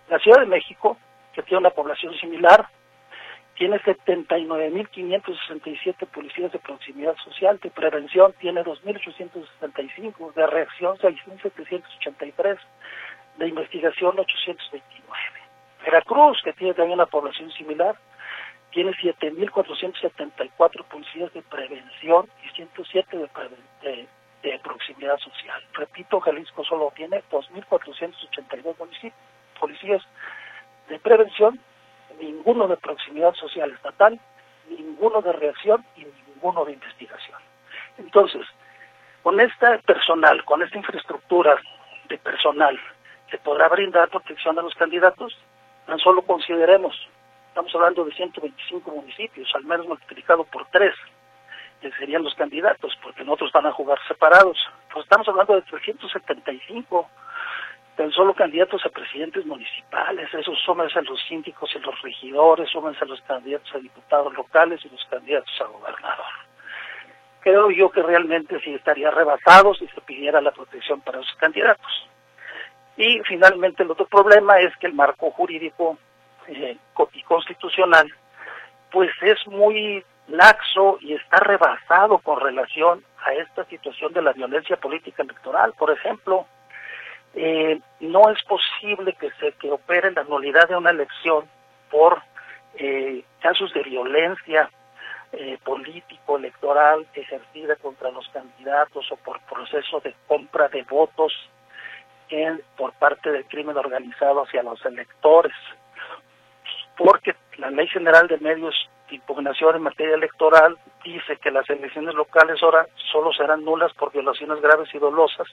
La 0.08 0.18
Ciudad 0.18 0.40
de 0.40 0.46
México, 0.46 0.96
que 1.32 1.42
tiene 1.42 1.58
una 1.60 1.70
población 1.70 2.14
similar, 2.14 2.68
tiene 3.56 3.80
79.567 3.80 6.06
policías 6.06 6.52
de 6.52 6.58
proximidad 6.58 7.16
social, 7.16 7.58
de 7.62 7.70
prevención 7.70 8.34
tiene 8.38 8.62
2.865, 8.62 10.34
de 10.34 10.46
reacción 10.46 10.98
6.783, 10.98 12.58
de 13.38 13.48
investigación 13.48 14.18
829. 14.18 15.16
Veracruz, 15.84 16.42
que 16.42 16.52
tiene 16.52 16.74
también 16.74 16.98
una 16.98 17.06
población 17.06 17.50
similar, 17.52 17.96
tiene 18.72 18.92
7.474 18.92 20.84
policías 20.84 21.32
de 21.32 21.40
prevención 21.42 22.28
y 22.44 22.48
107 22.56 23.16
de, 23.16 23.30
de, 23.82 24.06
de 24.42 24.58
proximidad 24.58 25.16
social. 25.18 25.62
Repito, 25.72 26.20
Jalisco 26.20 26.62
solo 26.64 26.92
tiene 26.94 27.22
2.482 27.30 29.12
policías 29.58 30.02
de 30.88 30.98
prevención 30.98 31.58
ninguno 32.20 32.68
de 32.68 32.76
proximidad 32.76 33.34
social 33.34 33.70
estatal, 33.72 34.18
ninguno 34.68 35.22
de 35.22 35.32
reacción 35.32 35.84
y 35.96 36.06
ninguno 36.28 36.64
de 36.64 36.72
investigación. 36.72 37.38
Entonces, 37.98 38.46
con 39.22 39.40
este 39.40 39.78
personal, 39.80 40.44
con 40.44 40.62
esta 40.62 40.78
infraestructura 40.78 41.56
de 42.08 42.18
personal, 42.18 42.78
¿se 43.30 43.38
podrá 43.38 43.68
brindar 43.68 44.08
protección 44.08 44.58
a 44.58 44.62
los 44.62 44.74
candidatos? 44.74 45.36
Tan 45.86 45.98
solo 45.98 46.22
consideremos, 46.22 46.94
estamos 47.48 47.74
hablando 47.74 48.04
de 48.04 48.12
125 48.12 48.90
municipios, 48.90 49.48
al 49.54 49.64
menos 49.64 49.86
multiplicado 49.86 50.44
por 50.44 50.66
tres, 50.66 50.94
que 51.80 51.90
serían 51.92 52.22
los 52.22 52.34
candidatos, 52.34 52.96
porque 53.02 53.24
nosotros 53.24 53.52
van 53.52 53.66
a 53.66 53.72
jugar 53.72 53.98
separados. 54.08 54.58
Pues 54.92 55.04
estamos 55.04 55.28
hablando 55.28 55.54
de 55.54 55.62
375 55.62 57.08
tan 57.96 58.12
solo 58.12 58.34
candidatos 58.34 58.84
a 58.84 58.90
presidentes 58.90 59.46
municipales, 59.46 60.32
esos 60.32 60.58
súmense 60.64 60.98
a 60.98 61.02
los 61.02 61.18
síndicos 61.26 61.74
y 61.74 61.78
los 61.78 62.00
regidores, 62.02 62.68
súmense 62.70 63.02
a 63.02 63.08
los 63.08 63.20
candidatos 63.22 63.74
a 63.74 63.78
diputados 63.78 64.34
locales 64.34 64.84
y 64.84 64.90
los 64.90 65.04
candidatos 65.06 65.52
a 65.60 65.64
gobernador. 65.64 66.26
Creo 67.40 67.70
yo 67.70 67.90
que 67.90 68.02
realmente 68.02 68.60
sí 68.60 68.74
estaría 68.74 69.10
rebasado 69.10 69.74
si 69.74 69.86
se 69.88 70.00
pidiera 70.02 70.40
la 70.40 70.50
protección 70.50 71.00
para 71.00 71.20
esos 71.20 71.34
candidatos. 71.36 72.08
Y 72.98 73.20
finalmente 73.20 73.82
el 73.82 73.90
otro 73.90 74.06
problema 74.06 74.58
es 74.58 74.76
que 74.76 74.88
el 74.88 74.94
marco 74.94 75.30
jurídico 75.30 75.96
eh, 76.48 76.76
y 77.12 77.22
constitucional 77.22 78.12
pues 78.90 79.10
es 79.22 79.46
muy 79.46 80.04
laxo 80.28 80.98
y 81.00 81.14
está 81.14 81.38
rebasado 81.38 82.18
con 82.18 82.40
relación 82.40 83.04
a 83.24 83.32
esta 83.34 83.64
situación 83.66 84.12
de 84.12 84.22
la 84.22 84.32
violencia 84.32 84.76
política 84.76 85.22
electoral. 85.22 85.72
Por 85.78 85.90
ejemplo, 85.90 86.46
eh, 87.38 87.78
no 88.00 88.30
es 88.30 88.42
posible 88.44 89.12
que 89.12 89.30
se 89.32 89.52
que 89.52 89.70
opere 89.70 90.10
la 90.12 90.24
nulidad 90.24 90.68
de 90.68 90.76
una 90.76 90.90
elección 90.90 91.44
por 91.90 92.22
eh, 92.76 93.24
casos 93.40 93.74
de 93.74 93.82
violencia 93.82 94.70
eh, 95.32 95.58
político 95.62 96.38
electoral 96.38 97.06
ejercida 97.12 97.76
contra 97.76 98.10
los 98.10 98.26
candidatos 98.30 99.12
o 99.12 99.16
por 99.16 99.38
proceso 99.42 100.00
de 100.00 100.14
compra 100.26 100.68
de 100.68 100.82
votos 100.84 101.32
en, 102.30 102.62
por 102.74 102.94
parte 102.94 103.30
del 103.30 103.44
crimen 103.44 103.76
organizado 103.76 104.44
hacia 104.44 104.62
los 104.62 104.82
electores, 104.86 105.54
porque 106.96 107.36
la 107.58 107.70
Ley 107.70 107.86
General 107.88 108.26
de 108.28 108.38
Medios 108.38 108.74
de 109.10 109.16
Impugnación 109.16 109.76
en 109.76 109.82
materia 109.82 110.14
electoral 110.14 110.78
dice 111.04 111.36
que 111.36 111.50
las 111.50 111.68
elecciones 111.68 112.14
locales 112.14 112.62
ahora 112.62 112.86
solo 113.12 113.30
serán 113.34 113.62
nulas 113.62 113.92
por 113.92 114.10
violaciones 114.10 114.60
graves 114.62 114.88
y 114.94 114.98
dolosas 114.98 115.48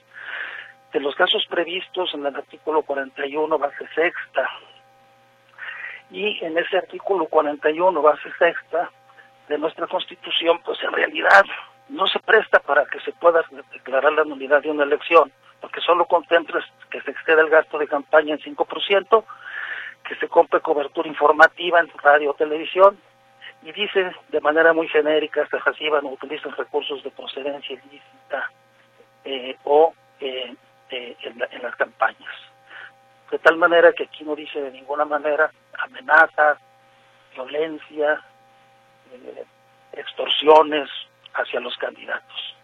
de 0.94 1.00
los 1.00 1.16
casos 1.16 1.44
previstos 1.50 2.14
en 2.14 2.24
el 2.24 2.36
artículo 2.36 2.82
41, 2.82 3.58
base 3.58 3.84
sexta. 3.96 4.48
Y 6.12 6.38
en 6.44 6.56
ese 6.56 6.78
artículo 6.78 7.26
41, 7.26 8.00
base 8.00 8.32
sexta 8.38 8.88
de 9.48 9.58
nuestra 9.58 9.88
Constitución, 9.88 10.60
pues 10.64 10.80
en 10.84 10.92
realidad 10.92 11.44
no 11.88 12.06
se 12.06 12.20
presta 12.20 12.60
para 12.60 12.86
que 12.86 13.00
se 13.00 13.10
pueda 13.12 13.44
declarar 13.72 14.12
la 14.12 14.24
nulidad 14.24 14.62
de 14.62 14.70
una 14.70 14.84
elección, 14.84 15.32
porque 15.60 15.80
solo 15.80 16.04
contempla 16.04 16.64
que 16.88 17.00
se 17.00 17.10
exceda 17.10 17.42
el 17.42 17.50
gasto 17.50 17.76
de 17.76 17.88
campaña 17.88 18.34
en 18.34 18.40
5%, 18.40 19.24
que 20.04 20.14
se 20.14 20.28
compre 20.28 20.60
cobertura 20.60 21.08
informativa 21.08 21.80
en 21.80 21.90
radio 22.04 22.30
o 22.30 22.34
televisión, 22.34 22.96
y 23.64 23.72
dice 23.72 24.12
de 24.28 24.40
manera 24.40 24.72
muy 24.72 24.86
genérica, 24.86 25.44
se 25.48 25.58
reciban 25.58 26.06
o 26.06 26.10
utilicen 26.10 26.52
recursos 26.52 27.02
de 27.02 27.10
procedencia 27.10 27.74
ilícita 27.84 28.48
eh, 29.24 29.56
o 29.64 29.92
eh, 30.20 30.54
eh, 30.90 31.16
en, 31.22 31.42
en, 31.50 31.62
las 31.62 31.76
campañas. 31.76 32.34
De 33.30 33.38
tal 33.38 33.56
manera 33.56 33.92
que 33.92 34.04
aquí 34.04 34.24
no 34.24 34.36
dice 34.36 34.60
de 34.60 34.70
ninguna 34.70 35.04
manera 35.04 35.50
amenazas, 35.78 36.58
violencia, 37.34 38.20
extorsiones 39.92 40.88
hacia 41.34 41.60
los 41.60 41.76
candidatos. 41.76 42.56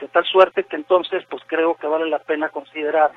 De 0.00 0.08
tal 0.08 0.24
suerte 0.24 0.64
que 0.64 0.76
entonces 0.76 1.24
pues 1.28 1.42
creo 1.46 1.74
que 1.76 1.86
vale 1.86 2.08
la 2.08 2.20
pena 2.20 2.50
considerar 2.50 3.10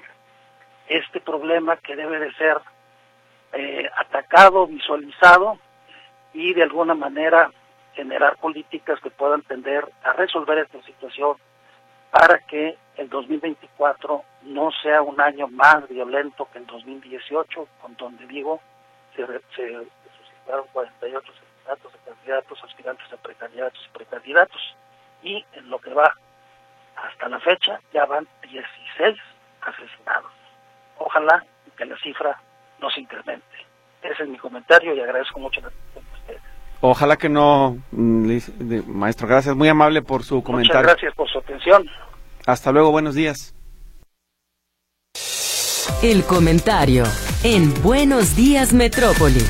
este 0.88 1.22
problema 1.22 1.78
que 1.78 1.96
debe 1.96 2.20
de 2.20 2.34
ser 2.34 2.58
atacado, 3.98 4.66
visualizado 4.66 5.60
y 6.34 6.54
de 6.54 6.64
alguna 6.64 6.96
manera 6.96 7.52
generar 7.94 8.38
políticas 8.38 9.00
que 9.02 9.12
puedan 9.12 9.42
tender 9.44 9.88
a 10.04 10.14
resolver 10.14 10.58
esta 10.60 10.82
situación 10.84 11.36
para 12.10 12.40
que 12.40 12.78
el 13.02 13.10
2024 13.10 14.24
no 14.43 14.70
sea 14.84 15.02
un 15.02 15.20
año 15.20 15.47
más 15.47 15.88
violento 15.89 16.47
que 16.54 16.60
el 16.60 16.68
2018, 16.68 17.68
con 17.82 17.95
donde 17.95 18.28
digo, 18.28 18.62
se, 19.16 19.26
se 19.26 19.88
suscitaron 20.18 20.68
48 20.72 21.32
asesinatos 21.32 21.93
de 21.93 21.99
candidatos, 22.06 22.64
aspirantes 22.64 23.12
a 23.12 23.18
precandidatos 23.18 23.82
y 23.86 23.97
precandidatos, 23.97 24.76
y 25.24 25.43
en 25.54 25.70
lo 25.70 25.80
que 25.80 25.93
va 25.93 26.14
hasta 26.95 27.28
la 27.28 27.39
fecha 27.39 27.80
ya 27.91 28.06
van 28.06 28.28
16 28.43 29.18
asesinados. 29.62 30.32
Ojalá 30.97 31.43
que 31.76 31.86
la 31.86 31.97
cifra 31.97 32.39
no 32.80 32.89
se 32.91 33.02
incremente. 33.02 33.45
Ese 34.04 34.24
es 34.24 34.30
mi 34.30 34.38
comentario 34.38 34.93
y 34.93 34.99
agradezco 34.99 35.39
mucho 35.39 35.62
la 35.62 35.68
atención 35.68 36.06
de 36.06 36.20
ustedes. 36.20 36.41
Ojalá 36.82 37.18
que 37.18 37.30
no, 37.30 37.78
maestro. 37.91 39.28
Gracias, 39.28 39.56
muy 39.56 39.70
amable 39.70 40.02
por 40.04 40.24
su 40.24 40.43
comentario. 40.43 40.82
Muchas 40.82 40.93
gracias 40.93 41.16
por 41.16 41.30
su 41.30 41.39
atención. 41.39 41.89
Hasta 42.46 42.72
luego, 42.72 42.92
buenos 42.92 43.16
días. 43.16 43.54
El 46.02 46.24
comentario 46.24 47.04
en 47.44 47.74
Buenos 47.84 48.36
Días 48.36 48.74
Metrópoli. 48.74 49.42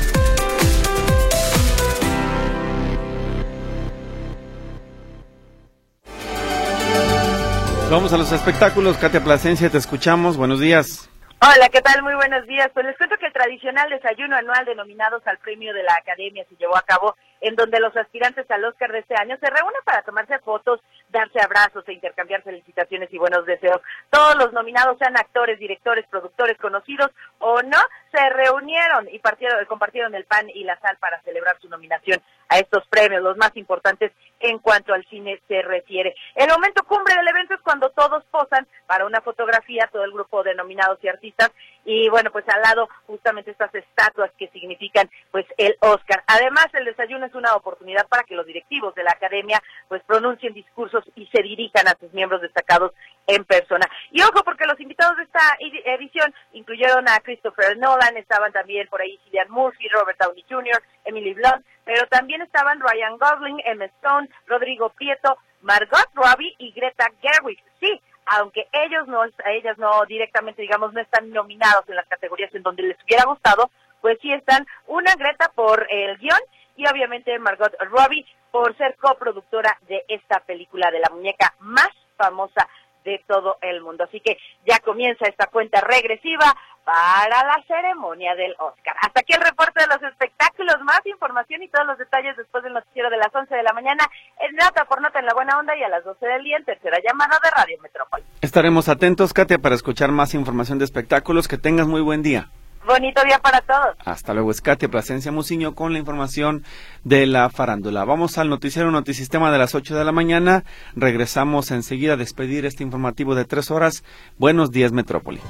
Vamos 7.90 8.12
a 8.12 8.18
los 8.18 8.32
espectáculos. 8.32 8.96
Katia 8.98 9.22
Plasencia, 9.22 9.70
te 9.70 9.78
escuchamos. 9.78 10.36
Buenos 10.36 10.60
días. 10.60 11.10
Hola, 11.40 11.68
¿qué 11.70 11.80
tal? 11.80 12.02
Muy 12.02 12.14
buenos 12.14 12.46
días. 12.46 12.70
Pues 12.72 12.86
les 12.86 12.96
cuento 12.96 13.16
que 13.18 13.26
el 13.26 13.32
tradicional 13.32 13.90
desayuno 13.90 14.36
anual 14.36 14.64
denominados 14.64 15.22
al 15.26 15.38
premio 15.38 15.74
de 15.74 15.82
la 15.82 15.94
Academia 15.94 16.44
se 16.48 16.56
llevó 16.56 16.76
a 16.76 16.82
cabo 16.82 17.16
en 17.42 17.56
donde 17.56 17.80
los 17.80 17.94
aspirantes 17.96 18.50
al 18.50 18.64
Oscar 18.64 18.92
de 18.92 19.00
este 19.00 19.14
año 19.16 19.36
se 19.38 19.50
reúnen 19.50 19.82
para 19.84 20.02
tomarse 20.02 20.38
fotos, 20.38 20.80
darse 21.10 21.40
abrazos 21.40 21.86
e 21.88 21.92
intercambiar 21.92 22.42
felicitaciones 22.42 23.12
y 23.12 23.18
buenos 23.18 23.44
deseos. 23.44 23.80
Todos 24.10 24.36
los 24.36 24.52
nominados, 24.52 24.96
sean 24.98 25.16
actores, 25.16 25.58
directores, 25.58 26.06
productores 26.06 26.56
conocidos 26.58 27.10
o 27.38 27.60
no, 27.62 27.78
se 28.12 28.30
reunieron 28.30 29.08
y 29.10 29.18
partieron, 29.18 29.64
compartieron 29.66 30.14
el 30.14 30.24
pan 30.24 30.48
y 30.50 30.64
la 30.64 30.78
sal 30.80 30.96
para 30.98 31.20
celebrar 31.22 31.58
su 31.60 31.68
nominación 31.68 32.20
a 32.48 32.58
estos 32.58 32.86
premios, 32.88 33.22
los 33.22 33.36
más 33.36 33.56
importantes 33.56 34.12
en 34.38 34.58
cuanto 34.58 34.94
al 34.94 35.04
cine 35.06 35.40
se 35.48 35.62
refiere. 35.62 36.14
El 36.34 36.48
momento 36.48 36.84
cumbre 36.84 37.14
del 37.14 37.28
evento 37.28 37.54
es 37.54 37.60
cuando 37.60 37.90
todos 37.90 38.24
posan 38.26 38.66
para 38.86 39.06
una 39.06 39.20
fotografía, 39.20 39.88
todo 39.90 40.04
el 40.04 40.12
grupo 40.12 40.42
de 40.42 40.54
nominados 40.54 40.98
y 41.02 41.08
artistas, 41.08 41.50
y 41.84 42.08
bueno, 42.08 42.30
pues 42.30 42.44
al 42.48 42.62
lado 42.62 42.88
justamente 43.06 43.50
estas 43.50 43.74
estatuas 43.74 44.30
que 44.38 44.48
significan 44.48 45.10
pues 45.30 45.46
el 45.56 45.76
Oscar. 45.80 46.22
Además, 46.26 46.66
el 46.72 46.84
desayuno 46.84 47.26
es 47.26 47.34
una 47.34 47.54
oportunidad 47.54 48.06
para 48.08 48.24
que 48.24 48.34
los 48.34 48.46
directivos 48.46 48.94
de 48.94 49.04
la 49.04 49.10
academia 49.10 49.60
pues 49.88 50.02
pronuncien 50.04 50.52
discursos 50.54 51.04
y 51.16 51.26
se 51.26 51.42
dirijan 51.42 51.88
a 51.88 51.96
sus 51.98 52.12
miembros 52.12 52.40
destacados 52.40 52.92
en 53.26 53.44
persona. 53.44 53.86
Y 54.10 54.22
ojo, 54.22 54.42
porque 54.44 54.66
los 54.66 54.78
invitados 54.80 55.16
de 55.16 55.24
esta 55.24 55.56
edición 55.58 56.32
incluyeron 56.52 57.08
a 57.08 57.20
Christopher 57.20 57.76
Nolan, 57.76 58.16
estaban 58.16 58.52
también 58.52 58.88
por 58.88 59.00
ahí 59.00 59.18
Cillian 59.24 59.50
Murphy, 59.50 59.88
Robert 59.88 60.18
Downey 60.18 60.44
Jr., 60.48 60.82
Emily 61.04 61.34
Blunt, 61.34 61.64
pero 61.84 62.06
también 62.08 62.42
estaban 62.42 62.80
Ryan 62.80 63.18
Gosling, 63.18 63.60
Emma 63.64 63.86
Stone, 63.86 64.28
Rodrigo 64.46 64.90
Prieto, 64.90 65.38
Margot 65.62 66.08
Robbie 66.14 66.54
y 66.58 66.72
Greta 66.72 67.06
Gerwig. 67.20 67.58
Sí, 67.80 68.00
aunque 68.26 68.68
ellos 68.72 69.06
no, 69.08 69.24
ellas 69.46 69.78
no 69.78 70.04
directamente, 70.06 70.62
digamos, 70.62 70.92
no 70.92 71.00
están 71.00 71.30
nominados 71.30 71.88
en 71.88 71.96
las 71.96 72.08
categorías 72.08 72.54
en 72.54 72.62
donde 72.62 72.82
les 72.82 73.02
hubiera 73.04 73.24
gustado, 73.24 73.70
pues 74.00 74.18
sí 74.20 74.32
están 74.32 74.66
una 74.86 75.14
Greta 75.14 75.50
por 75.54 75.86
el 75.90 76.18
guion 76.18 76.40
y 76.76 76.86
obviamente 76.86 77.38
Margot 77.38 77.74
Robbie 77.80 78.26
por 78.50 78.76
ser 78.76 78.96
coproductora 78.96 79.78
de 79.88 80.04
esta 80.08 80.40
película 80.40 80.90
de 80.90 81.00
la 81.00 81.10
muñeca 81.10 81.54
más 81.60 81.90
famosa 82.16 82.68
de 83.04 83.22
todo 83.26 83.58
el 83.62 83.80
mundo. 83.80 84.04
Así 84.04 84.20
que 84.20 84.38
ya 84.66 84.78
comienza 84.80 85.26
esta 85.26 85.46
cuenta 85.46 85.80
regresiva 85.80 86.54
para 86.84 87.44
la 87.44 87.62
ceremonia 87.66 88.34
del 88.34 88.54
Oscar. 88.58 88.94
Hasta 89.00 89.20
aquí 89.20 89.32
el 89.34 89.40
reporte 89.40 89.80
de 89.80 89.86
los 89.86 90.02
espectáculos, 90.02 90.76
más 90.84 91.00
información 91.06 91.62
y 91.62 91.68
todos 91.68 91.86
los 91.86 91.98
detalles 91.98 92.36
después 92.36 92.64
del 92.64 92.72
noticiero 92.72 93.10
de 93.10 93.16
las 93.16 93.34
11 93.34 93.54
de 93.54 93.62
la 93.62 93.72
mañana 93.72 94.08
en 94.40 94.56
Nota 94.56 94.84
por 94.84 95.00
Nota 95.00 95.18
en 95.18 95.26
la 95.26 95.34
Buena 95.34 95.58
Onda 95.58 95.76
y 95.76 95.82
a 95.82 95.88
las 95.88 96.04
12 96.04 96.26
del 96.26 96.42
día 96.42 96.56
en 96.56 96.64
tercera 96.64 96.98
llamada 97.06 97.38
de 97.42 97.50
Radio 97.50 97.78
Metrópoli. 97.82 98.24
Estaremos 98.40 98.88
atentos, 98.88 99.32
Katia, 99.32 99.58
para 99.58 99.74
escuchar 99.74 100.10
más 100.10 100.34
información 100.34 100.78
de 100.78 100.84
espectáculos. 100.84 101.48
Que 101.48 101.58
tengas 101.58 101.86
muy 101.86 102.00
buen 102.00 102.22
día. 102.22 102.48
Bonito 102.84 103.22
día 103.22 103.38
para 103.38 103.60
todos. 103.60 103.96
Hasta 104.04 104.34
luego, 104.34 104.50
es 104.50 104.60
Katia 104.60 104.88
Plasencia 104.88 105.30
Muciño 105.30 105.74
con 105.74 105.92
la 105.92 106.00
información 106.00 106.64
de 107.04 107.26
la 107.26 107.48
farándula. 107.48 108.04
Vamos 108.04 108.38
al 108.38 108.48
noticiero 108.48 108.90
Notisistema 108.90 109.52
de 109.52 109.58
las 109.58 109.74
8 109.76 109.96
de 109.96 110.04
la 110.04 110.10
mañana. 110.10 110.64
Regresamos 110.96 111.70
enseguida 111.70 112.14
a 112.14 112.16
despedir 112.16 112.66
este 112.66 112.82
informativo 112.82 113.36
de 113.36 113.44
tres 113.44 113.70
horas. 113.70 114.02
Buenos 114.36 114.72
días, 114.72 114.90
Metrópoli. 114.90 115.40